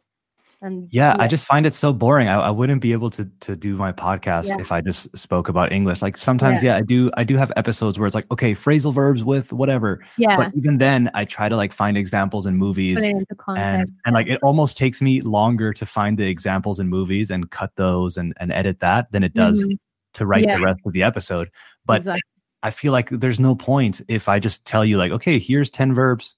And 0.65 0.87
Yeah, 0.93 1.17
I 1.19 1.27
just 1.27 1.45
find 1.45 1.67
it 1.67 1.75
so 1.75 1.93
boring. 1.93 2.29
I, 2.29 2.37
I 2.37 2.51
wouldn't 2.51 2.81
be 2.83 2.93
able 2.93 3.11
to 3.11 3.25
to 3.41 3.57
do 3.57 3.75
my 3.77 3.91
podcast 3.91 4.47
Yeah. 4.47 4.61
if 4.61 4.71
I 4.71 4.81
just 4.81 5.17
spoke 5.19 5.49
about 5.49 5.73
English. 5.73 6.03
Like 6.03 6.17
sometimes, 6.17 6.63
yeah. 6.63 6.77
I 6.77 6.83
do. 6.83 7.11
I 7.17 7.25
do 7.25 7.37
have 7.37 7.51
episodes 7.57 7.99
where 7.99 8.07
it's 8.07 8.15
like, 8.15 8.31
okay, 8.31 8.53
phrasal 8.55 8.95
verbs 8.95 9.25
with 9.25 9.53
whatever. 9.53 10.05
yeah, 10.19 10.37
But 10.37 10.55
even 10.55 10.79
then, 10.79 11.11
I 11.15 11.25
try 11.25 11.49
to 11.49 11.57
like 11.57 11.73
find 11.73 11.97
examples 11.97 12.47
in 12.47 12.57
movies, 12.59 12.95
put 12.95 13.03
it 13.05 13.11
into 13.11 13.27
and 13.57 13.91
and 14.07 14.15
like 14.15 14.29
it 14.29 14.39
almost 14.45 14.79
takes 14.79 15.03
me 15.03 15.21
longer 15.21 15.73
to 15.73 15.85
find 15.85 16.17
the 16.17 16.29
examples 16.29 16.79
in 16.79 16.89
movies 16.89 17.33
and 17.33 17.51
cut 17.51 17.73
those 17.75 18.17
and 18.17 18.33
and 18.39 18.53
edit 18.53 18.79
that 18.79 19.11
than 19.11 19.25
it 19.25 19.35
does 19.35 19.67
Mhm, 19.67 19.79
to 20.15 20.27
write 20.27 20.45
Yeah. 20.45 20.59
the 20.59 20.63
rest 20.65 20.79
of 20.87 20.93
the 20.93 21.03
episode. 21.03 21.51
But 21.85 21.97
exactly. 21.97 22.23
I 22.63 22.71
feel 22.71 22.93
like 22.93 23.09
there's 23.11 23.41
no 23.41 23.55
point 23.55 24.03
if 24.09 24.29
I 24.29 24.39
just 24.39 24.65
tell 24.65 24.85
you 24.85 24.97
like, 24.97 25.13
okay, 25.13 25.39
here's 25.39 25.71
ten 25.71 25.95
verbs, 25.95 26.37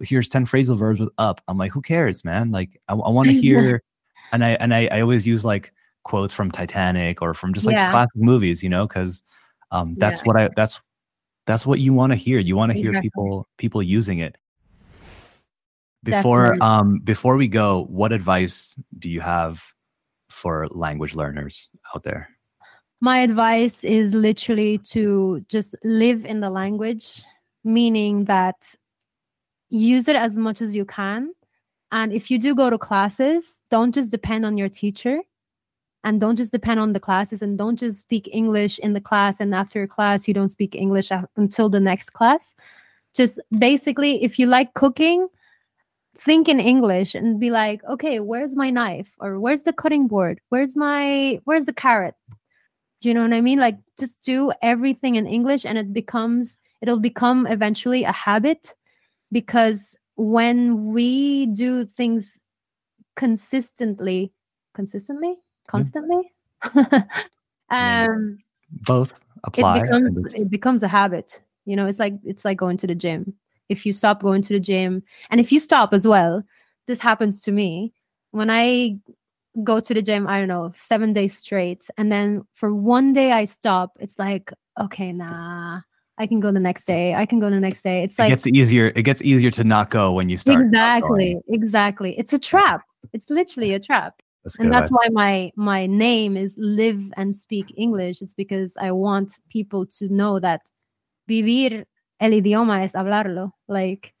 here's 0.00 0.28
ten 0.28 0.46
phrasal 0.46 0.76
verbs 0.76 1.00
with 1.00 1.10
up. 1.18 1.40
I'm 1.48 1.58
like, 1.58 1.72
who 1.72 1.80
cares, 1.82 2.24
man? 2.24 2.50
Like, 2.50 2.80
I, 2.88 2.94
want 2.94 3.28
to 3.28 3.34
hear, 3.40 3.82
and 4.32 4.44
I 4.44 4.50
and 4.50 4.74
I, 4.74 4.86
I 4.88 5.00
always 5.00 5.26
use 5.26 5.44
like 5.44 5.72
quotes 6.04 6.34
from 6.34 6.50
Titanic 6.50 7.22
or 7.22 7.34
from 7.34 7.54
just 7.54 7.66
like 7.66 7.76
Yeah. 7.76 7.90
classic 7.90 8.16
movies, 8.16 8.62
you 8.62 8.68
know, 8.68 8.86
because 8.86 9.22
um, 9.70 9.96
that's 9.98 10.20
Yeah. 10.20 10.24
what 10.24 10.36
I 10.36 10.50
that's 10.56 10.80
that's 11.46 11.66
what 11.66 11.80
you 11.80 11.92
want 11.92 12.12
to 12.12 12.16
hear. 12.16 12.38
You 12.38 12.56
want 12.56 12.72
to 12.72 12.78
hear 12.78 12.92
people 13.00 13.48
people 13.58 13.82
using 13.82 14.18
it. 14.18 14.36
Before 16.04 16.54
Definitely. 16.54 16.66
um 16.66 16.98
before 17.00 17.36
we 17.36 17.48
go, 17.48 17.84
what 17.88 18.12
advice 18.12 18.74
do 18.98 19.08
you 19.08 19.20
have 19.20 19.62
for 20.28 20.66
language 20.68 21.14
learners 21.14 21.68
out 21.94 22.02
there? 22.02 22.28
My 23.02 23.18
advice 23.18 23.82
is 23.82 24.14
literally 24.14 24.78
to 24.78 25.44
just 25.48 25.74
live 25.82 26.24
in 26.24 26.38
the 26.38 26.48
language, 26.48 27.24
meaning 27.64 28.26
that 28.26 28.76
use 29.70 30.06
it 30.06 30.14
as 30.14 30.36
much 30.36 30.62
as 30.62 30.76
you 30.76 30.84
can. 30.84 31.32
And 31.90 32.12
if 32.12 32.30
you 32.30 32.38
do 32.38 32.54
go 32.54 32.70
to 32.70 32.78
classes, 32.78 33.60
don't 33.72 33.92
just 33.92 34.12
depend 34.12 34.46
on 34.46 34.56
your 34.56 34.68
teacher 34.68 35.18
and 36.04 36.20
don't 36.20 36.36
just 36.36 36.52
depend 36.52 36.78
on 36.78 36.92
the 36.92 37.00
classes 37.00 37.42
and 37.42 37.58
don't 37.58 37.76
just 37.76 37.98
speak 37.98 38.28
English 38.32 38.78
in 38.78 38.92
the 38.92 39.00
class 39.00 39.40
and 39.40 39.52
after 39.52 39.84
class 39.88 40.28
you 40.28 40.34
don't 40.34 40.50
speak 40.52 40.76
English 40.76 41.10
until 41.36 41.68
the 41.68 41.80
next 41.80 42.10
class. 42.10 42.54
Just 43.14 43.40
basically 43.58 44.22
if 44.22 44.38
you 44.38 44.46
like 44.46 44.74
cooking, 44.74 45.26
think 46.16 46.48
in 46.48 46.60
English 46.60 47.14
and 47.16 47.40
be 47.40 47.50
like, 47.50 47.82
"Okay, 47.84 48.20
where's 48.20 48.54
my 48.54 48.70
knife 48.70 49.16
or 49.18 49.40
where's 49.40 49.64
the 49.64 49.72
cutting 49.72 50.06
board? 50.06 50.40
Where's 50.50 50.76
my 50.76 51.40
where's 51.44 51.64
the 51.64 51.72
carrot?" 51.74 52.14
Do 53.02 53.08
you 53.08 53.14
know 53.14 53.22
what 53.22 53.32
I 53.32 53.40
mean? 53.40 53.58
Like 53.58 53.78
just 53.98 54.22
do 54.22 54.52
everything 54.62 55.16
in 55.16 55.26
English 55.26 55.66
and 55.66 55.76
it 55.76 55.92
becomes 55.92 56.58
it'll 56.80 57.00
become 57.00 57.48
eventually 57.48 58.04
a 58.04 58.12
habit 58.12 58.74
because 59.32 59.96
when 60.14 60.92
we 60.92 61.46
do 61.46 61.84
things 61.84 62.38
consistently 63.16 64.32
consistently? 64.72 65.36
Constantly? 65.66 66.32
Um 67.70 68.38
Both 68.86 69.14
apply. 69.44 69.78
it 69.78 69.82
becomes 69.82 70.34
it 70.34 70.50
becomes 70.50 70.82
a 70.82 70.88
habit. 70.88 71.42
You 71.64 71.74
know 71.74 71.86
it's 71.86 71.98
like 71.98 72.14
it's 72.22 72.44
like 72.44 72.58
going 72.58 72.76
to 72.78 72.86
the 72.86 72.94
gym. 72.94 73.34
If 73.68 73.84
you 73.86 73.92
stop 73.92 74.22
going 74.22 74.42
to 74.42 74.52
the 74.52 74.60
gym 74.60 75.02
and 75.30 75.40
if 75.40 75.50
you 75.50 75.58
stop 75.58 75.92
as 75.92 76.06
well 76.06 76.44
this 76.86 77.00
happens 77.00 77.42
to 77.42 77.52
me. 77.52 77.92
When 78.30 78.48
i 78.50 78.96
go 79.62 79.80
to 79.80 79.92
the 79.92 80.02
gym 80.02 80.26
i 80.26 80.38
don't 80.38 80.48
know 80.48 80.72
seven 80.74 81.12
days 81.12 81.36
straight. 81.36 81.88
And 81.96 82.10
then 82.10 82.42
for 82.54 82.74
one 82.74 83.12
day 83.12 83.32
i 83.32 83.44
stop 83.44 83.92
it's 84.00 84.18
like 84.18 84.50
okay 84.80 85.12
nah 85.12 85.80
i 86.18 86.26
can 86.26 86.40
go 86.40 86.50
the 86.50 86.60
next 86.60 86.86
day 86.86 87.14
i 87.14 87.26
can 87.26 87.38
go 87.40 87.50
the 87.50 87.60
next 87.60 87.82
day. 87.82 88.02
It's 88.02 88.18
like 88.18 88.28
it 88.28 88.32
like 88.32 88.44
gets 88.44 88.46
easier. 88.46 88.92
It 88.96 89.02
gets 89.02 89.22
easier 89.22 89.50
to 89.52 89.64
not 89.64 89.90
go 89.90 90.12
when 90.12 90.28
you 90.28 90.36
start. 90.36 90.62
exactly 90.62 91.38
exactly. 91.48 92.18
It's 92.18 92.32
a 92.32 92.38
trap. 92.38 92.82
It's 93.12 93.28
literally 93.28 93.74
a 93.74 93.80
trap. 93.80 94.22
That's 94.44 94.58
and 94.58 94.72
that's 94.72 94.90
why 94.90 95.08
my 95.12 95.52
my 95.56 95.86
name 95.86 96.36
is 96.36 96.56
live 96.58 97.12
and 97.16 97.34
speak 97.34 97.72
english. 97.76 98.22
It's 98.22 98.34
because 98.34 98.76
i 98.80 98.90
want 98.90 99.38
people 99.50 99.86
to 99.98 100.08
know 100.08 100.40
that 100.40 100.62
vivir 101.28 101.84
el 102.20 102.30
idioma 102.32 102.82
es 102.84 102.94
hablarlo. 102.94 103.52
Like 103.68 104.14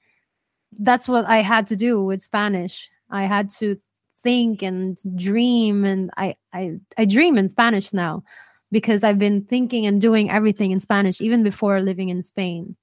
that's 0.78 1.08
what 1.08 1.24
i 1.26 1.38
had 1.38 1.66
to 1.68 1.76
do 1.76 2.04
with 2.04 2.22
spanish. 2.22 2.88
I 3.10 3.24
had 3.24 3.48
to 3.60 3.76
think 4.22 4.62
and 4.62 4.98
dream 5.16 5.84
and 5.84 6.10
i 6.16 6.34
i, 6.52 6.78
I 6.96 7.04
dream 7.04 7.36
in 7.36 7.48
spanish 7.48 7.92
now 7.92 8.22
because 8.70 9.02
i've 9.04 9.18
been 9.18 9.42
thinking 9.44 9.86
and 9.86 10.00
doing 10.00 10.30
everything 10.30 10.70
in 10.70 10.80
spanish 10.80 11.20
even 11.20 11.42
before 11.42 11.80
living 11.80 12.08
in 12.08 12.22
spain 12.22 12.76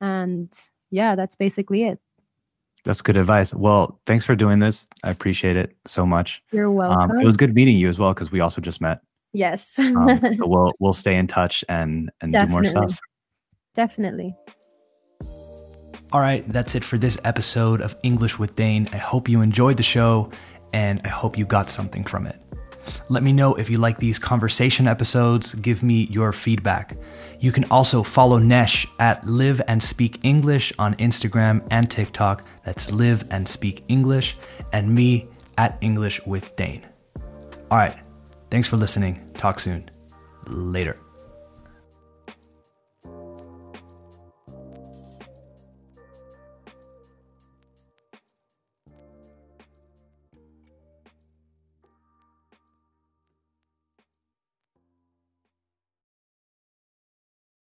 and 0.00 0.52
yeah 0.90 1.14
that's 1.16 1.36
basically 1.36 1.84
it 1.84 1.98
That's 2.84 3.02
good 3.02 3.18
advice. 3.18 3.52
Well, 3.52 4.00
thanks 4.06 4.24
for 4.24 4.34
doing 4.34 4.58
this. 4.58 4.86
I 5.04 5.10
appreciate 5.10 5.54
it 5.56 5.76
so 5.86 6.06
much. 6.06 6.40
you're 6.50 6.70
welcome 6.72 7.10
Um, 7.10 7.20
it 7.20 7.26
was 7.26 7.36
good 7.36 7.54
meeting 7.54 7.76
you 7.76 7.90
as 7.90 7.98
well 7.98 8.14
because 8.14 8.32
we 8.32 8.40
also 8.40 8.60
just 8.62 8.80
met. 8.80 9.00
yes 9.34 9.78
Um, 9.78 10.18
so 10.38 10.46
we'll 10.48 10.72
we'll 10.80 10.94
stay 10.96 11.16
in 11.20 11.26
touch 11.26 11.62
and 11.68 12.10
and 12.22 12.32
do 12.32 12.46
more 12.46 12.64
stuff. 12.64 12.98
definitely 13.74 14.34
All 16.12 16.20
right, 16.20 16.42
that's 16.52 16.74
it 16.74 16.82
for 16.84 16.98
this 16.98 17.16
episode 17.22 17.80
of 17.80 17.94
English 18.02 18.38
with 18.38 18.56
Dane. 18.56 18.88
I 18.92 18.96
hope 18.98 19.28
you 19.28 19.42
enjoyed 19.42 19.76
the 19.76 19.84
show 19.84 20.30
and 20.72 21.00
I 21.04 21.08
hope 21.08 21.38
you 21.38 21.44
got 21.44 21.70
something 21.70 22.04
from 22.04 22.26
it. 22.26 22.40
Let 23.08 23.22
me 23.22 23.32
know 23.32 23.54
if 23.54 23.70
you 23.70 23.78
like 23.78 23.98
these 23.98 24.18
conversation 24.18 24.88
episodes. 24.88 25.54
Give 25.54 25.82
me 25.82 26.04
your 26.10 26.32
feedback. 26.32 26.96
You 27.40 27.52
can 27.52 27.64
also 27.70 28.02
follow 28.02 28.38
Nesh 28.38 28.86
at 28.98 29.26
Live 29.26 29.60
and 29.68 29.82
Speak 29.82 30.20
English 30.22 30.72
on 30.78 30.94
Instagram 30.96 31.66
and 31.70 31.90
TikTok. 31.90 32.44
That's 32.64 32.90
Live 32.90 33.24
and 33.30 33.46
Speak 33.48 33.84
English, 33.88 34.36
and 34.72 34.94
me 34.94 35.28
at 35.56 35.78
English 35.80 36.20
with 36.26 36.54
Dane. 36.56 36.86
All 37.70 37.78
right, 37.78 37.96
thanks 38.50 38.68
for 38.68 38.76
listening. 38.76 39.20
Talk 39.34 39.60
soon. 39.60 39.90
Later. 40.46 40.96